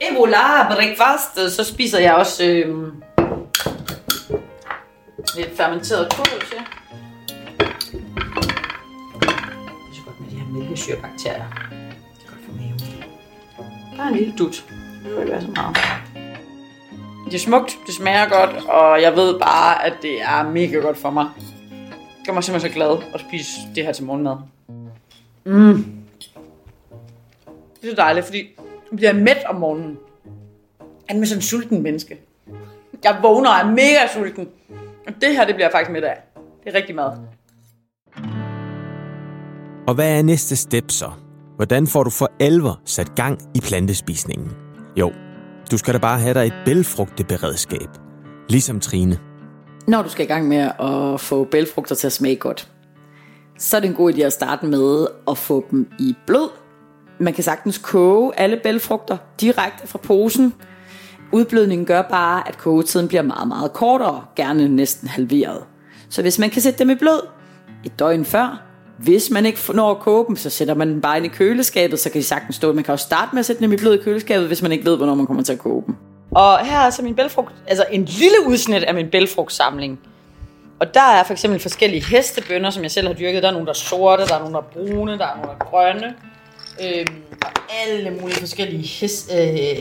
Ebola 0.00 0.74
breakfast, 0.74 1.56
så 1.56 1.64
spiser 1.64 1.98
jeg 1.98 2.14
også 2.14 2.44
øh, 2.44 2.92
lidt 5.36 5.56
fermenteret 5.56 6.12
kål 6.12 6.26
til. 6.26 6.58
Det 7.88 8.00
er 9.88 9.94
så 9.94 10.02
godt 10.04 10.20
med 10.20 10.30
de 10.30 10.36
her 10.36 10.48
mælkesyrebakterier. 10.52 11.44
Det 11.70 12.26
er 12.26 12.30
godt 12.30 12.40
for 12.46 12.52
maven. 12.52 12.80
Der 13.96 14.02
er 14.02 14.08
en 14.08 14.16
lille 14.16 14.34
dut. 14.38 14.64
Det 14.68 15.02
behøver 15.02 15.20
ikke 15.20 15.32
være 15.32 15.42
så 15.42 15.48
meget. 15.56 15.76
Det 17.24 17.34
er 17.34 17.38
smukt, 17.38 17.78
det 17.86 17.94
smager 17.94 18.28
godt, 18.28 18.64
og 18.64 19.02
jeg 19.02 19.16
ved 19.16 19.38
bare, 19.38 19.84
at 19.86 19.92
det 20.02 20.22
er 20.22 20.50
mega 20.50 20.76
godt 20.76 20.96
for 20.96 21.10
mig. 21.10 21.28
Jeg 21.70 22.26
gør 22.26 22.32
mig 22.32 22.44
simpelthen 22.44 22.70
så 22.70 22.74
glad 22.74 22.98
at 23.14 23.20
spise 23.20 23.50
det 23.74 23.84
her 23.84 23.92
til 23.92 24.04
morgenmad. 24.04 24.36
Mm. 25.44 25.84
Det 27.80 27.88
er 27.88 27.90
så 27.90 27.96
dejligt, 27.96 28.26
fordi 28.26 28.38
jeg 28.90 28.96
bliver 28.96 29.12
mæt 29.12 29.44
om 29.48 29.54
morgenen. 29.54 29.98
Jeg 31.08 31.14
er 31.14 31.18
med 31.18 31.26
sådan 31.26 31.38
en 31.38 31.42
sulten 31.42 31.82
menneske. 31.82 32.18
Jeg 33.04 33.18
vågner 33.22 33.50
og 33.50 33.56
er 33.56 33.64
mega 33.70 34.08
sulten. 34.14 34.48
Og 35.06 35.12
det 35.20 35.36
her, 35.36 35.46
det 35.46 35.54
bliver 35.54 35.70
faktisk 35.70 36.04
af. 36.04 36.22
Det 36.64 36.74
er 36.74 36.74
rigtig 36.74 36.94
mad. 36.94 37.10
Og 39.88 39.94
hvad 39.94 40.18
er 40.18 40.22
næste 40.22 40.56
step 40.56 40.90
så? 40.90 41.10
Hvordan 41.56 41.86
får 41.86 42.02
du 42.02 42.10
for 42.10 42.30
alvor 42.40 42.80
sat 42.84 43.14
gang 43.14 43.38
i 43.54 43.60
plantespisningen? 43.60 44.52
Jo, 44.96 45.12
du 45.70 45.78
skal 45.78 45.94
da 45.94 45.98
bare 45.98 46.18
have 46.18 46.34
dig 46.34 46.46
et 46.46 46.54
bælfrugteberedskab. 46.64 47.88
Ligesom 48.48 48.80
Trine. 48.80 49.18
Når 49.86 50.02
du 50.02 50.08
skal 50.08 50.24
i 50.24 50.28
gang 50.28 50.48
med 50.48 50.70
at 50.80 51.20
få 51.20 51.44
bælfrugter 51.44 51.94
til 51.94 52.06
at 52.06 52.12
smage 52.12 52.36
godt, 52.36 52.70
så 53.58 53.76
er 53.76 53.80
det 53.80 53.88
en 53.88 53.94
god 53.94 54.12
idé 54.12 54.20
at 54.20 54.32
starte 54.32 54.66
med 54.66 55.06
at 55.30 55.38
få 55.38 55.66
dem 55.70 55.90
i 55.98 56.14
blød. 56.26 56.50
Man 57.18 57.32
kan 57.32 57.44
sagtens 57.44 57.78
koge 57.78 58.32
alle 58.38 58.60
bælfrugter 58.62 59.16
direkte 59.40 59.86
fra 59.86 59.98
posen. 59.98 60.54
Udblødningen 61.32 61.86
gør 61.86 62.02
bare, 62.02 62.48
at 62.48 62.58
kogetiden 62.58 63.08
bliver 63.08 63.22
meget, 63.22 63.48
meget 63.48 63.72
kortere, 63.72 64.24
gerne 64.36 64.68
næsten 64.68 65.08
halveret. 65.08 65.62
Så 66.08 66.22
hvis 66.22 66.38
man 66.38 66.50
kan 66.50 66.62
sætte 66.62 66.78
dem 66.78 66.90
i 66.90 66.94
blød 66.94 67.20
et 67.84 67.98
døgn 67.98 68.24
før, 68.24 68.62
hvis 68.98 69.30
man 69.30 69.46
ikke 69.46 69.60
når 69.74 69.90
at 69.90 69.98
koge 69.98 70.24
dem, 70.28 70.36
så 70.36 70.50
sætter 70.50 70.74
man 70.74 70.88
dem 70.88 71.00
bare 71.00 71.16
ind 71.16 71.26
i 71.26 71.28
køleskabet, 71.28 71.98
så 71.98 72.10
kan 72.10 72.20
de 72.20 72.26
sagtens 72.26 72.56
stå. 72.56 72.72
Man 72.72 72.84
kan 72.84 72.92
også 72.92 73.04
starte 73.04 73.28
med 73.32 73.38
at 73.40 73.46
sætte 73.46 73.62
dem 73.62 73.72
i 73.72 73.76
blød 73.76 73.94
i 73.94 74.02
køleskabet, 74.02 74.46
hvis 74.46 74.62
man 74.62 74.72
ikke 74.72 74.84
ved, 74.84 74.96
hvornår 74.96 75.14
man 75.14 75.26
kommer 75.26 75.42
til 75.42 75.52
at 75.52 75.58
koge 75.58 75.82
dem. 75.86 75.94
Og 76.30 76.66
her 76.66 76.78
er 76.78 76.90
så 76.90 77.02
min 77.02 77.14
bælfrugt, 77.14 77.54
altså 77.66 77.84
en 77.90 78.04
lille 78.04 78.36
udsnit 78.46 78.82
af 78.82 78.94
min 78.94 79.08
bælfrugtsamling. 79.10 79.98
og 80.80 80.94
der 80.94 81.00
er 81.02 81.24
for 81.24 81.32
eksempel 81.32 81.60
forskellige 81.60 82.04
hestebønner, 82.04 82.70
som 82.70 82.82
jeg 82.82 82.90
selv 82.90 83.06
har 83.06 83.14
dyrket. 83.14 83.42
Der 83.42 83.48
er 83.48 83.52
nogle, 83.52 83.66
der 83.66 83.72
er 83.72 83.76
sorte, 83.76 84.26
der 84.26 84.34
er 84.34 84.38
nogle, 84.38 84.52
der 84.52 84.60
er 84.60 84.64
brune, 84.72 85.18
der 85.18 85.26
er 85.26 85.36
nogle, 85.36 85.48
der 85.48 85.64
er 85.64 85.70
grønne. 85.70 86.14
Øhm, 86.84 87.14
og 87.42 87.50
alle 87.86 88.10
mulige 88.20 88.38
forskellige 88.38 88.86
hest, 88.86 89.30
øh, 89.34 89.38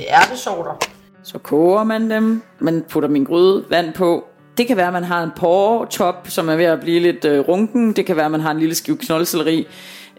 ærtesorter. 0.10 0.90
Så 1.24 1.38
koger 1.38 1.84
man 1.84 2.12
dem, 2.12 2.42
man 2.60 2.84
putter 2.90 3.10
min 3.10 3.24
gryde 3.24 3.66
vand 3.70 3.94
på. 3.94 4.24
Det 4.58 4.68
kan 4.68 4.78
være, 4.78 4.88
at 4.88 4.94
man 4.94 5.04
har 5.04 5.24
en 5.24 5.30
portop, 5.36 6.28
som 6.30 6.50
er 6.50 6.56
ved 6.56 6.66
at 6.66 6.80
blive 6.80 7.00
lidt 7.00 7.26
øh, 7.26 7.40
runken. 7.40 7.94
Det 7.94 8.06
kan 8.06 8.16
være, 8.16 8.26
at 8.26 8.32
man 8.32 8.42
har 8.42 8.52
en 8.52 8.60
lille 8.60 8.76
skive 8.76 8.98
knoldselleri. 8.98 9.68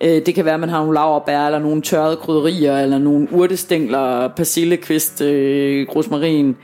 Øh, 0.00 0.26
det 0.26 0.34
kan 0.34 0.44
være, 0.44 0.54
at 0.54 0.60
man 0.60 0.68
har 0.68 0.78
nogle 0.78 0.94
laverbær, 0.94 1.46
eller 1.46 1.58
nogle 1.58 1.82
tørrede 1.82 2.16
krydderier, 2.16 2.78
eller 2.78 2.98
nogle 2.98 3.28
urtestængler, 3.32 4.28
persillekvist, 4.28 5.20
øh, 5.20 5.86
rosmarin, 5.96 6.56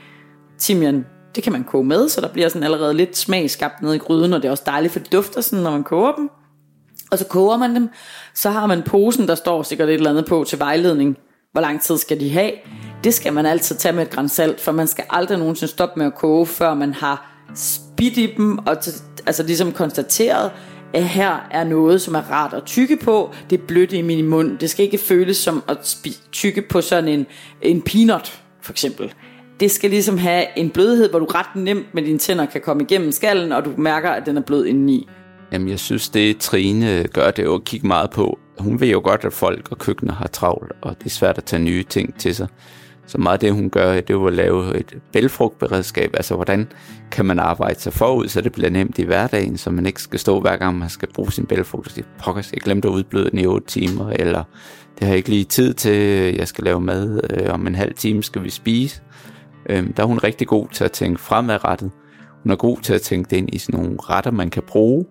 timian. 0.57 1.05
Det 1.35 1.43
kan 1.43 1.53
man 1.53 1.63
koge 1.63 1.83
med, 1.83 2.09
så 2.09 2.21
der 2.21 2.27
bliver 2.27 2.49
sådan 2.49 2.63
allerede 2.63 2.93
lidt 2.93 3.17
smag 3.17 3.49
skabt 3.49 3.81
ned 3.81 3.93
i 3.93 3.97
gryden, 3.97 4.33
og 4.33 4.41
det 4.41 4.47
er 4.47 4.51
også 4.51 4.63
dejligt, 4.65 4.93
for 4.93 4.99
det 4.99 5.11
dufter 5.11 5.41
sådan, 5.41 5.63
når 5.63 5.71
man 5.71 5.83
koger 5.83 6.11
dem. 6.11 6.29
Og 7.11 7.17
så 7.17 7.25
koger 7.25 7.57
man 7.57 7.75
dem, 7.75 7.89
så 8.33 8.49
har 8.49 8.65
man 8.65 8.83
posen, 8.83 9.27
der 9.27 9.35
står 9.35 9.63
sikkert 9.63 9.89
et 9.89 9.93
eller 9.93 10.09
andet 10.09 10.25
på 10.25 10.43
til 10.47 10.59
vejledning. 10.59 11.17
Hvor 11.51 11.61
lang 11.61 11.81
tid 11.81 11.97
skal 11.97 12.19
de 12.19 12.29
have? 12.29 12.51
Det 13.03 13.13
skal 13.13 13.33
man 13.33 13.45
altid 13.45 13.75
tage 13.75 13.93
med 13.93 14.03
et 14.03 14.09
græns 14.09 14.31
salt, 14.31 14.61
for 14.61 14.71
man 14.71 14.87
skal 14.87 15.03
aldrig 15.09 15.37
nogensinde 15.37 15.71
stoppe 15.71 15.99
med 15.99 16.05
at 16.05 16.15
koge, 16.15 16.45
før 16.45 16.73
man 16.73 16.93
har 16.93 17.31
spidt 17.55 18.17
i 18.17 18.33
dem, 18.37 18.57
og 18.57 18.77
altså 19.25 19.43
ligesom 19.43 19.71
konstateret, 19.71 20.51
at 20.93 21.03
her 21.03 21.47
er 21.51 21.63
noget, 21.63 22.01
som 22.01 22.15
er 22.15 22.31
rart 22.31 22.53
at 22.53 22.63
tykke 22.65 22.97
på. 22.97 23.31
Det 23.49 23.59
er 23.59 23.63
blødt 23.67 23.93
i 23.93 24.01
min 24.01 24.25
mund. 24.25 24.57
Det 24.57 24.69
skal 24.69 24.85
ikke 24.85 24.97
føles 24.97 25.37
som 25.37 25.63
at 25.67 25.97
tykke 26.31 26.61
på 26.61 26.81
sådan 26.81 27.07
en, 27.07 27.25
en 27.61 27.81
peanut, 27.81 28.41
for 28.61 28.71
eksempel. 28.71 29.13
Det 29.59 29.71
skal 29.71 29.89
ligesom 29.89 30.17
have 30.17 30.45
en 30.55 30.69
blødhed, 30.69 31.09
hvor 31.09 31.19
du 31.19 31.25
ret 31.25 31.55
nemt 31.55 31.93
med 31.93 32.03
dine 32.03 32.19
tænder 32.19 32.45
kan 32.45 32.61
komme 32.61 32.83
igennem 32.83 33.11
skallen, 33.11 33.51
og 33.51 33.65
du 33.65 33.73
mærker, 33.77 34.09
at 34.09 34.25
den 34.25 34.37
er 34.37 34.41
blød 34.41 34.65
indeni. 34.65 35.07
Jamen, 35.51 35.69
jeg 35.69 35.79
synes, 35.79 36.09
det 36.09 36.37
Trine 36.37 37.03
gør, 37.13 37.31
det 37.31 37.39
er 37.39 37.47
jo 37.47 37.55
at 37.55 37.63
kigge 37.63 37.87
meget 37.87 38.09
på. 38.09 38.39
Hun 38.59 38.79
ved 38.79 38.87
jo 38.87 39.01
godt, 39.03 39.25
at 39.25 39.33
folk 39.33 39.67
og 39.71 39.77
køkkener 39.77 40.13
har 40.13 40.27
travlt, 40.27 40.71
og 40.81 40.95
det 40.99 41.05
er 41.05 41.09
svært 41.09 41.37
at 41.37 41.43
tage 41.43 41.61
nye 41.61 41.83
ting 41.83 42.19
til 42.19 42.35
sig. 42.35 42.47
Så 43.07 43.17
meget 43.17 43.41
det, 43.41 43.53
hun 43.53 43.69
gør, 43.69 43.93
det 43.93 44.09
er 44.09 44.25
at 44.25 44.33
lave 44.33 44.77
et 44.77 44.97
bælfrugtberedskab. 45.13 46.11
Altså, 46.13 46.35
hvordan 46.35 46.67
kan 47.11 47.25
man 47.25 47.39
arbejde 47.39 47.79
sig 47.79 47.93
forud, 47.93 48.27
så 48.27 48.41
det 48.41 48.51
bliver 48.51 48.69
nemt 48.69 48.99
i 48.99 49.03
hverdagen, 49.03 49.57
så 49.57 49.71
man 49.71 49.85
ikke 49.85 50.01
skal 50.01 50.19
stå 50.19 50.41
hver 50.41 50.57
gang, 50.57 50.77
man 50.77 50.89
skal 50.89 51.13
bruge 51.13 51.31
sin 51.31 51.45
bælfrugt 51.45 51.87
og 51.87 51.91
sige, 51.91 52.05
pokker, 52.19 52.49
jeg 52.53 52.61
glemte 52.61 52.87
at 52.87 52.91
udbløde 52.91 53.29
den 53.29 53.39
i 53.39 53.45
8 53.45 53.67
timer, 53.67 54.09
eller 54.09 54.43
det 54.99 55.03
har 55.03 55.07
jeg 55.07 55.17
ikke 55.17 55.29
lige 55.29 55.43
tid 55.43 55.73
til, 55.73 55.93
jeg 56.35 56.47
skal 56.47 56.63
lave 56.63 56.81
mad, 56.81 57.19
øh, 57.33 57.53
om 57.53 57.67
en 57.67 57.75
halv 57.75 57.93
time 57.93 58.23
skal 58.23 58.43
vi 58.43 58.49
spise. 58.49 59.01
Øh, 59.69 59.87
der 59.97 60.03
er 60.03 60.07
hun 60.07 60.17
rigtig 60.17 60.47
god 60.47 60.67
til 60.67 60.83
at 60.83 60.91
tænke 60.91 61.21
fremadrettet. 61.21 61.91
Hun 62.43 62.51
er 62.51 62.55
god 62.55 62.77
til 62.77 62.93
at 62.93 63.01
tænke 63.01 63.29
det 63.29 63.37
ind 63.37 63.49
i 63.53 63.57
sådan 63.57 63.79
nogle 63.79 63.97
retter, 63.99 64.31
man 64.31 64.49
kan 64.49 64.63
bruge, 64.67 65.05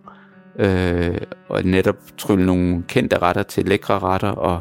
øh, 0.59 1.19
og 1.49 1.65
netop 1.65 1.97
trylle 2.19 2.47
nogle 2.47 2.83
kendte 2.89 3.19
retter 3.19 3.43
til 3.43 3.65
lækre 3.65 3.99
retter, 3.99 4.31
og 4.31 4.61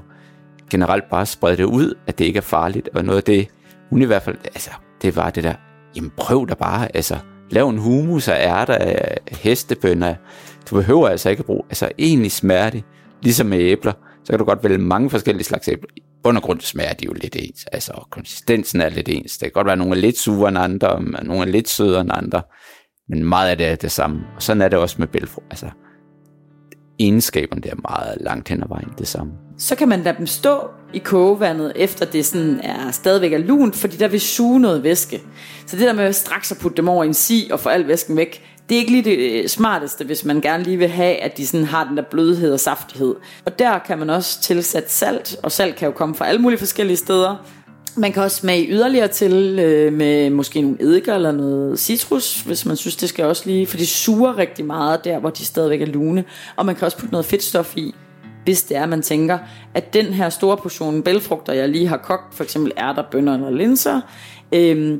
generelt 0.71 1.03
bare 1.09 1.25
sprede 1.25 1.57
det 1.57 1.63
ud, 1.63 1.93
at 2.07 2.19
det 2.19 2.25
ikke 2.25 2.37
er 2.37 2.41
farligt. 2.41 2.89
Og 2.93 3.05
noget 3.05 3.17
af 3.17 3.23
det, 3.23 3.47
hun 3.89 4.01
i 4.01 4.05
hvert 4.05 4.23
fald, 4.23 4.37
altså, 4.45 4.69
det 5.01 5.15
var 5.15 5.29
det 5.29 5.43
der, 5.43 5.53
jamen 5.95 6.11
prøv 6.17 6.47
da 6.49 6.53
bare, 6.53 6.95
altså, 6.95 7.17
lav 7.49 7.69
en 7.69 7.77
hummus 7.77 8.27
af 8.27 8.47
ærter 8.47 8.75
af 8.75 9.17
hestebønner. 9.31 10.15
Du 10.69 10.75
behøver 10.75 11.07
altså 11.07 11.29
ikke 11.29 11.39
at 11.39 11.45
bruge, 11.45 11.63
altså 11.69 11.91
egentlig 11.97 12.31
smerte, 12.31 12.83
ligesom 13.21 13.47
med 13.47 13.59
æbler, 13.59 13.93
så 14.23 14.31
kan 14.31 14.39
du 14.39 14.45
godt 14.45 14.63
vælge 14.63 14.77
mange 14.77 15.09
forskellige 15.09 15.43
slags 15.43 15.67
æbler. 15.67 15.89
Bund 16.23 16.37
og 16.37 16.43
grund 16.43 16.61
smager 16.61 16.93
de 16.93 17.05
jo 17.05 17.13
lidt 17.13 17.35
ens, 17.39 17.65
altså 17.71 18.07
konsistensen 18.11 18.81
er 18.81 18.89
lidt 18.89 19.09
ens. 19.09 19.37
Det 19.37 19.45
kan 19.45 19.51
godt 19.51 19.65
være, 19.65 19.73
at 19.73 19.79
nogle 19.79 19.95
er 19.95 20.01
lidt 20.01 20.17
sure 20.17 20.49
end 20.49 20.57
andre, 20.57 20.89
og 20.89 21.03
nogle 21.23 21.41
er 21.41 21.51
lidt 21.51 21.69
sødere 21.69 22.01
end 22.01 22.11
andre, 22.13 22.41
men 23.09 23.23
meget 23.23 23.49
af 23.49 23.57
det 23.57 23.67
er 23.67 23.75
det 23.75 23.91
samme. 23.91 24.21
Og 24.35 24.43
sådan 24.43 24.61
er 24.61 24.67
det 24.67 24.79
også 24.79 24.95
med 24.99 25.07
bælfrugt. 25.07 25.47
Altså, 25.49 25.69
egenskaberne 26.99 27.61
der 27.61 27.75
meget 27.89 28.17
langt 28.21 28.49
hen 28.49 28.63
ad 28.63 28.67
vejen 28.67 28.89
det 28.97 29.07
samme. 29.07 29.33
Så 29.57 29.75
kan 29.75 29.89
man 29.89 30.01
lade 30.01 30.17
dem 30.17 30.27
stå 30.27 30.59
i 30.93 30.97
kogevandet, 30.97 31.73
efter 31.75 32.05
det 32.05 32.25
sådan 32.25 32.59
er 32.63 32.91
stadigvæk 32.91 33.33
er 33.33 33.37
lunt, 33.37 33.75
fordi 33.75 33.97
der 33.97 34.07
vil 34.07 34.21
suge 34.21 34.59
noget 34.59 34.83
væske. 34.83 35.21
Så 35.65 35.75
det 35.77 35.87
der 35.87 35.93
med 35.93 36.13
straks 36.13 36.51
at 36.51 36.57
putte 36.57 36.77
dem 36.77 36.89
over 36.89 37.03
i 37.03 37.07
en 37.07 37.13
si 37.13 37.49
og 37.51 37.59
få 37.59 37.69
al 37.69 37.87
væsken 37.87 38.17
væk, 38.17 38.43
det 38.69 38.75
er 38.75 38.79
ikke 38.79 38.91
lige 38.91 39.03
det 39.03 39.51
smarteste, 39.51 40.05
hvis 40.05 40.25
man 40.25 40.41
gerne 40.41 40.63
lige 40.63 40.77
vil 40.77 40.87
have, 40.87 41.15
at 41.15 41.37
de 41.37 41.47
sådan 41.47 41.65
har 41.65 41.83
den 41.83 41.97
der 41.97 42.03
blødhed 42.11 42.53
og 42.53 42.59
saftighed. 42.59 43.15
Og 43.45 43.59
der 43.59 43.79
kan 43.79 43.99
man 43.99 44.09
også 44.09 44.41
tilsætte 44.41 44.91
salt, 44.91 45.35
og 45.43 45.51
salt 45.51 45.75
kan 45.75 45.85
jo 45.85 45.91
komme 45.91 46.15
fra 46.15 46.27
alle 46.27 46.41
mulige 46.41 46.59
forskellige 46.59 46.97
steder. 46.97 47.45
Man 47.97 48.11
kan 48.11 48.23
også 48.23 48.37
smage 48.37 48.67
yderligere 48.69 49.07
til 49.07 49.59
øh, 49.59 49.93
med 49.93 50.29
måske 50.29 50.61
nogle 50.61 50.77
eddike 50.81 51.11
eller 51.11 51.31
noget 51.31 51.79
citrus, 51.79 52.41
hvis 52.41 52.65
man 52.65 52.75
synes, 52.75 52.95
det 52.95 53.09
skal 53.09 53.25
også 53.25 53.43
lige, 53.45 53.67
for 53.67 53.77
de 53.77 53.85
suger 53.85 54.37
rigtig 54.37 54.65
meget 54.65 55.05
der, 55.05 55.19
hvor 55.19 55.29
de 55.29 55.45
stadigvæk 55.45 55.81
er 55.81 55.85
lune. 55.85 56.23
Og 56.55 56.65
man 56.65 56.75
kan 56.75 56.85
også 56.85 56.97
putte 56.97 57.11
noget 57.11 57.25
fedtstof 57.25 57.77
i, 57.77 57.95
hvis 58.43 58.63
det 58.63 58.77
er, 58.77 58.85
man 58.85 59.01
tænker, 59.01 59.37
at 59.73 59.93
den 59.93 60.05
her 60.05 60.29
store 60.29 60.57
portion 60.57 61.03
bælfrugter, 61.03 61.53
jeg 61.53 61.69
lige 61.69 61.87
har 61.87 61.97
kogt, 61.97 62.35
for 62.35 62.43
eksempel 62.43 62.71
ærter, 62.77 63.03
bønner 63.11 63.33
eller 63.33 63.49
linser, 63.49 64.01
øh, 64.51 64.99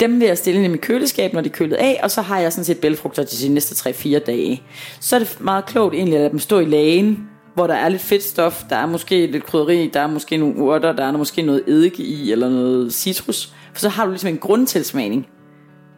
dem 0.00 0.20
vil 0.20 0.26
jeg 0.26 0.38
stille 0.38 0.58
ind 0.58 0.66
i 0.66 0.70
mit 0.70 0.80
køleskab, 0.80 1.32
når 1.32 1.40
de 1.40 1.48
er 1.48 1.52
kølet 1.52 1.76
af, 1.76 2.00
og 2.02 2.10
så 2.10 2.22
har 2.22 2.38
jeg 2.38 2.52
sådan 2.52 2.64
set 2.64 2.78
bælfrugter 2.78 3.24
til 3.24 3.48
de 3.48 3.54
næste 3.54 3.90
3-4 3.90 4.18
dage. 4.18 4.62
Så 5.00 5.16
er 5.16 5.20
det 5.20 5.36
meget 5.40 5.66
klogt 5.66 5.94
egentlig 5.94 6.14
at 6.14 6.20
lade 6.20 6.30
dem 6.30 6.38
stå 6.38 6.58
i 6.58 6.64
lagen, 6.64 7.28
hvor 7.56 7.66
der 7.66 7.74
er 7.74 7.88
lidt 7.88 8.02
fedtstof, 8.02 8.64
der 8.70 8.76
er 8.76 8.86
måske 8.86 9.26
lidt 9.26 9.44
krydderi, 9.44 9.90
der 9.94 10.00
er 10.00 10.06
måske 10.06 10.36
nogle 10.36 10.56
urter, 10.56 10.92
der 10.92 11.04
er 11.04 11.12
måske 11.12 11.42
noget 11.42 11.62
eddike 11.66 12.02
i, 12.02 12.32
eller 12.32 12.48
noget 12.48 12.94
citrus. 12.94 13.52
For 13.72 13.80
så 13.80 13.88
har 13.88 14.04
du 14.04 14.10
ligesom 14.10 14.28
en 14.28 14.38
grundtilsmagning. 14.38 15.26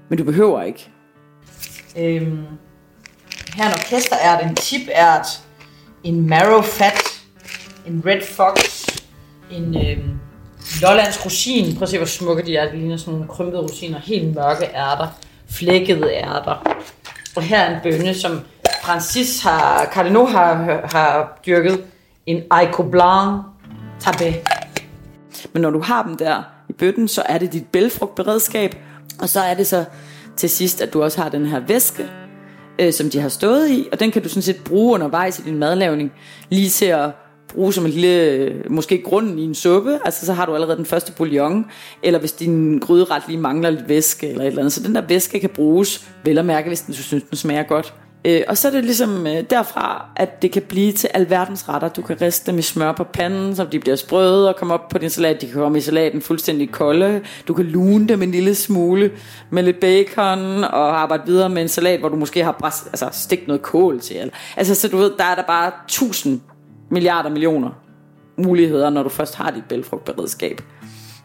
Men 0.08 0.18
du 0.18 0.24
behøver 0.24 0.62
ikke. 0.62 0.90
Øhm, 1.98 2.44
her 3.54 3.64
er 3.64 3.68
en 3.68 3.74
orkesterært, 3.74 4.44
en 4.50 4.56
chipært, 4.56 5.26
en 6.04 6.28
marrow 6.28 6.62
fat, 6.62 7.22
en 7.86 8.02
red 8.06 8.20
fox, 8.22 8.86
en 9.50 9.76
øhm, 9.76 10.18
Lollands 10.82 11.24
rosin. 11.24 11.74
Prøv 11.74 11.82
at 11.82 11.88
se, 11.88 11.96
hvor 11.96 12.06
smukke 12.06 12.42
de 12.42 12.56
er. 12.56 12.70
Det 12.70 12.78
ligner 12.78 12.96
sådan 12.96 13.14
nogle 13.14 13.28
krympede 13.28 13.62
rosiner. 13.62 14.00
Helt 14.00 14.34
mørke 14.34 14.64
ærter. 14.64 15.06
Flækkede 15.50 16.12
ærter. 16.12 16.74
Og 17.36 17.42
her 17.42 17.58
er 17.58 17.74
en 17.74 17.80
bønne, 17.82 18.14
som 18.14 18.40
Francis 18.88 19.42
har, 19.42 19.90
Cardinal 19.94 20.26
har, 20.26 20.54
har 20.92 21.38
dyrket. 21.46 21.84
En 22.26 22.42
Aiko 22.50 22.82
Blanc 22.82 23.42
tabé. 24.04 24.34
Men 25.52 25.62
når 25.62 25.70
du 25.70 25.80
har 25.80 26.02
dem 26.02 26.16
der 26.16 26.42
i 26.68 26.72
bøtten, 26.72 27.08
så 27.08 27.22
er 27.26 27.38
det 27.38 27.52
dit 27.52 27.66
bælfrugtberedskab. 27.66 28.74
Og 29.20 29.28
så 29.28 29.40
er 29.40 29.54
det 29.54 29.66
så 29.66 29.84
til 30.36 30.50
sidst, 30.50 30.80
at 30.80 30.92
du 30.92 31.02
også 31.02 31.22
har 31.22 31.28
den 31.28 31.46
her 31.46 31.60
væske, 31.60 32.06
øh, 32.78 32.92
som 32.92 33.10
de 33.10 33.20
har 33.20 33.28
stået 33.28 33.70
i. 33.70 33.88
Og 33.92 34.00
den 34.00 34.10
kan 34.10 34.22
du 34.22 34.28
sådan 34.28 34.42
set 34.42 34.64
bruge 34.64 34.94
undervejs 34.94 35.38
i 35.38 35.42
din 35.42 35.58
madlavning. 35.58 36.12
Lige 36.48 36.70
til 36.70 36.86
at 36.86 37.10
bruge 37.48 37.72
som 37.72 37.84
en 37.86 37.90
lille, 37.90 38.22
øh, 38.22 38.70
måske 38.70 39.02
grunden 39.02 39.38
i 39.38 39.44
en 39.44 39.54
suppe, 39.54 39.98
altså 40.04 40.26
så 40.26 40.32
har 40.32 40.46
du 40.46 40.54
allerede 40.54 40.76
den 40.76 40.86
første 40.86 41.12
bouillon, 41.12 41.66
eller 42.02 42.20
hvis 42.20 42.32
din 42.32 42.78
gryderet 42.78 43.22
lige 43.28 43.38
mangler 43.38 43.70
lidt 43.70 43.88
væske 43.88 44.28
eller 44.28 44.42
et 44.42 44.46
eller 44.46 44.60
andet, 44.60 44.72
så 44.72 44.82
den 44.82 44.94
der 44.94 45.00
væske 45.00 45.40
kan 45.40 45.50
bruges, 45.50 46.08
vel 46.24 46.38
at 46.38 46.44
mærke, 46.44 46.68
hvis 46.68 46.80
den 46.80 46.94
synes, 46.94 47.24
den 47.30 47.36
smager 47.36 47.62
godt. 47.62 47.94
Øh, 48.24 48.42
og 48.48 48.56
så 48.56 48.68
er 48.68 48.72
det 48.72 48.84
ligesom 48.84 49.26
øh, 49.26 49.44
derfra, 49.50 50.06
at 50.16 50.42
det 50.42 50.52
kan 50.52 50.62
blive 50.62 50.92
til 50.92 51.10
alverdens 51.14 51.68
retter. 51.68 51.88
Du 51.88 52.02
kan 52.02 52.20
riste 52.20 52.50
dem 52.50 52.58
i 52.58 52.62
smør 52.62 52.92
på 52.92 53.04
panden, 53.04 53.56
så 53.56 53.64
de 53.64 53.78
bliver 53.78 53.96
sprøde 53.96 54.48
og 54.48 54.56
kommer 54.56 54.74
op 54.74 54.88
på 54.88 54.98
din 54.98 55.10
salat. 55.10 55.40
De 55.40 55.46
kan 55.46 55.54
komme 55.54 55.78
i 55.78 55.80
salaten 55.80 56.20
fuldstændig 56.22 56.70
kolde. 56.70 57.20
Du 57.48 57.54
kan 57.54 57.64
lune 57.64 58.08
dem 58.08 58.22
en 58.22 58.30
lille 58.30 58.54
smule 58.54 59.10
med 59.50 59.62
lidt 59.62 59.80
bacon 59.80 60.64
og 60.64 61.00
arbejde 61.00 61.22
videre 61.26 61.48
med 61.48 61.62
en 61.62 61.68
salat, 61.68 62.00
hvor 62.00 62.08
du 62.08 62.16
måske 62.16 62.44
har 62.44 62.52
bræst, 62.52 62.86
altså, 62.86 63.08
stegt 63.12 63.46
noget 63.46 63.62
kål 63.62 64.00
til. 64.00 64.30
Altså, 64.56 64.74
så 64.74 64.88
du 64.88 64.96
ved, 64.96 65.12
der 65.18 65.24
er 65.24 65.34
der 65.34 65.44
bare 65.46 65.72
tusind 65.88 66.40
milliarder 66.90 67.30
millioner 67.30 67.70
muligheder, 68.36 68.90
når 68.90 69.02
du 69.02 69.08
først 69.08 69.34
har 69.34 69.50
dit 69.50 69.64
bælfrugtberedskab. 69.68 70.60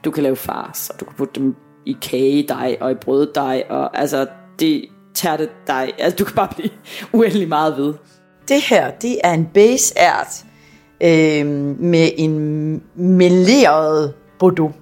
Du 0.05 0.11
kan 0.11 0.23
lave 0.23 0.35
fars, 0.35 0.89
og 0.89 0.99
du 0.99 1.05
kan 1.05 1.13
putte 1.17 1.39
dem 1.39 1.55
i 1.85 1.97
kagedej 2.01 2.77
og 2.81 2.91
i 2.91 2.95
brøddej, 2.95 3.63
og 3.69 3.99
altså 3.99 4.27
det 4.59 4.85
tærte 5.13 5.49
dig, 5.67 5.93
altså 5.97 6.15
du 6.15 6.25
kan 6.25 6.35
bare 6.35 6.49
blive 6.55 6.69
uendelig 7.13 7.49
meget 7.49 7.77
ved. 7.77 7.93
Det 8.47 8.61
her, 8.61 8.91
det 8.91 9.17
er 9.23 9.33
en 9.33 9.45
base 9.53 9.99
art 9.99 10.45
øh, 11.03 11.47
med 11.79 12.09
en 12.17 12.83
meleret 12.95 14.13
bordeaux. 14.39 14.73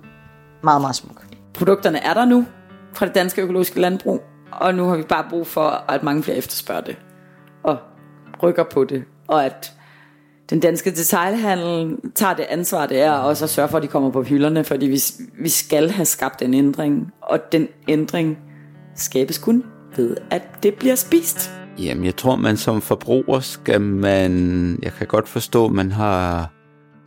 Meget, 0.64 0.82
meget 0.82 0.96
smuk. 0.96 1.26
Produkterne 1.54 2.04
er 2.04 2.14
der 2.14 2.26
nu 2.26 2.46
fra 2.94 3.06
det 3.06 3.16
danske 3.16 3.42
økologiske 3.42 3.80
landbrug, 3.80 4.22
og 4.52 4.76
nu 4.76 4.86
har 4.86 4.98
vi 4.98 5.04
bare 5.04 5.26
brug 5.30 5.48
for, 5.48 5.84
at 5.90 6.04
mange 6.04 6.24
flere 6.24 6.38
efterspørger 6.38 6.82
det, 6.82 6.96
og 7.64 7.78
rykker 8.44 8.64
på 8.64 8.84
det, 8.84 9.04
og 9.28 9.46
at 9.46 9.74
den 10.50 10.60
danske 10.60 10.92
detailhandel 10.92 11.98
tager 12.16 12.34
det 12.34 12.46
ansvar, 12.50 12.86
det 12.86 13.02
er 13.02 13.12
også 13.12 13.46
at 13.46 13.50
sørge 13.50 13.70
for, 13.70 13.78
at 13.78 13.84
de 13.84 13.88
kommer 13.88 14.12
på 14.12 14.24
hylderne, 14.24 14.64
fordi 14.64 14.86
vi, 14.86 15.00
vi 15.40 15.50
skal 15.50 15.90
have 15.90 16.06
skabt 16.06 16.42
en 16.42 16.54
ændring, 16.54 17.14
og 17.22 17.52
den 17.52 17.68
ændring 17.88 18.38
skabes 18.96 19.38
kun 19.38 19.64
ved, 19.98 20.18
at 20.30 20.64
det 20.64 20.74
bliver 20.74 20.96
spist. 20.96 21.52
Jamen, 21.80 22.06
jeg 22.06 22.16
tror, 22.16 22.36
man 22.36 22.58
som 22.58 22.82
forbruger 22.82 23.40
skal 23.40 23.82
man... 23.82 24.80
Jeg 24.84 24.94
kan 24.94 25.08
godt 25.08 25.28
forstå, 25.28 25.66
at 25.66 25.72
man 25.72 25.92
har 25.92 26.52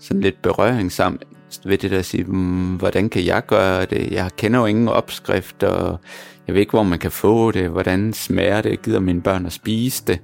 sådan 0.00 0.20
lidt 0.20 0.42
berøring 0.42 0.92
sammen. 0.92 1.20
ved 1.64 1.78
det 1.78 1.90
der 1.90 1.98
at 1.98 2.04
sige, 2.04 2.24
mm, 2.24 2.76
hvordan 2.76 3.08
kan 3.08 3.24
jeg 3.24 3.46
gøre 3.46 3.84
det? 3.84 4.12
Jeg 4.12 4.30
kender 4.36 4.60
jo 4.60 4.66
ingen 4.66 4.88
opskrift, 4.88 5.62
og 5.62 6.00
jeg 6.46 6.54
ved 6.54 6.60
ikke, 6.60 6.70
hvor 6.70 6.82
man 6.82 6.98
kan 6.98 7.10
få 7.10 7.50
det. 7.50 7.68
Hvordan 7.68 8.12
smager 8.12 8.60
det? 8.60 8.82
Gider 8.82 9.00
mine 9.00 9.22
børn 9.22 9.46
at 9.46 9.52
spise 9.52 10.04
det? 10.06 10.18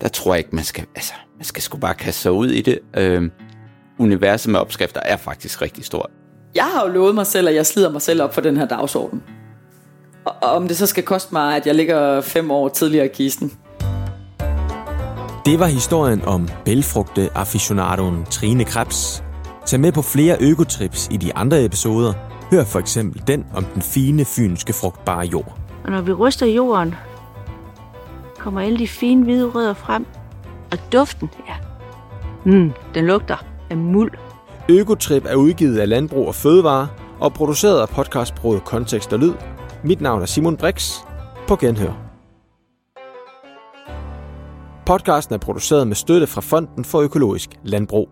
Der 0.00 0.08
tror 0.08 0.34
jeg 0.34 0.38
ikke, 0.38 0.56
man 0.56 0.64
skal, 0.64 0.84
altså, 0.94 1.12
man 1.36 1.44
skal 1.44 1.62
sgu 1.62 1.78
bare 1.78 1.94
kaste 1.94 2.20
sig 2.20 2.32
ud 2.32 2.50
i 2.50 2.60
det. 2.60 2.78
Øh, 2.96 3.30
universet 3.98 4.52
med 4.52 4.60
opskrifter 4.60 5.00
er 5.00 5.16
faktisk 5.16 5.62
rigtig 5.62 5.84
stort. 5.84 6.10
Jeg 6.54 6.64
har 6.64 6.86
jo 6.86 6.92
lovet 6.92 7.14
mig 7.14 7.26
selv, 7.26 7.48
at 7.48 7.54
jeg 7.54 7.66
slider 7.66 7.92
mig 7.92 8.02
selv 8.02 8.22
op 8.22 8.34
for 8.34 8.40
den 8.40 8.56
her 8.56 8.66
dagsorden. 8.66 9.22
Og 10.24 10.34
om 10.40 10.68
det 10.68 10.76
så 10.76 10.86
skal 10.86 11.02
koste 11.02 11.34
mig, 11.34 11.56
at 11.56 11.66
jeg 11.66 11.74
ligger 11.74 12.20
fem 12.20 12.50
år 12.50 12.68
tidligere 12.68 13.06
i 13.06 13.08
kisten. 13.14 13.52
Det 15.46 15.58
var 15.58 15.66
historien 15.66 16.24
om 16.24 16.48
bælfrugte 16.64 17.30
aficionadoen 17.34 18.24
Trine 18.30 18.64
Krebs. 18.64 19.24
Tag 19.66 19.80
med 19.80 19.92
på 19.92 20.02
flere 20.02 20.36
økotrips 20.40 21.08
i 21.10 21.16
de 21.16 21.34
andre 21.34 21.64
episoder. 21.64 22.12
Hør 22.50 22.64
for 22.64 22.78
eksempel 22.78 23.22
den 23.26 23.46
om 23.54 23.64
den 23.64 23.82
fine 23.82 24.24
fynske 24.24 24.72
frugtbare 24.72 25.26
jord. 25.26 25.58
Og 25.84 25.90
når 25.90 26.00
vi 26.00 26.12
ryster 26.12 26.46
jorden, 26.46 26.94
kommer 28.38 28.60
alle 28.60 28.78
de 28.78 28.88
fine 28.88 29.24
hvide 29.24 29.48
rødder 29.48 29.74
frem. 29.74 30.06
Og 30.72 30.78
duften, 30.92 31.30
ja, 31.48 31.54
mm, 32.44 32.72
den 32.94 33.06
lugter 33.06 33.44
af 33.70 33.76
muld. 33.76 34.12
Økotrip 34.68 35.24
er 35.28 35.34
udgivet 35.34 35.78
af 35.78 35.88
Landbrug 35.88 36.28
og 36.28 36.34
Fødevare 36.34 36.88
og 37.20 37.32
produceret 37.32 37.80
af 37.80 37.88
podcastbruget 37.88 38.64
Kontekst 38.64 39.12
og 39.12 39.18
Lyd. 39.18 39.32
Mit 39.84 40.00
navn 40.00 40.22
er 40.22 40.26
Simon 40.26 40.56
Brix. 40.56 41.00
På 41.48 41.56
genhør. 41.56 41.92
Podcasten 44.86 45.34
er 45.34 45.38
produceret 45.38 45.88
med 45.88 45.96
støtte 45.96 46.26
fra 46.26 46.40
Fonden 46.40 46.84
for 46.84 47.00
Økologisk 47.00 47.50
Landbrug. 47.62 48.08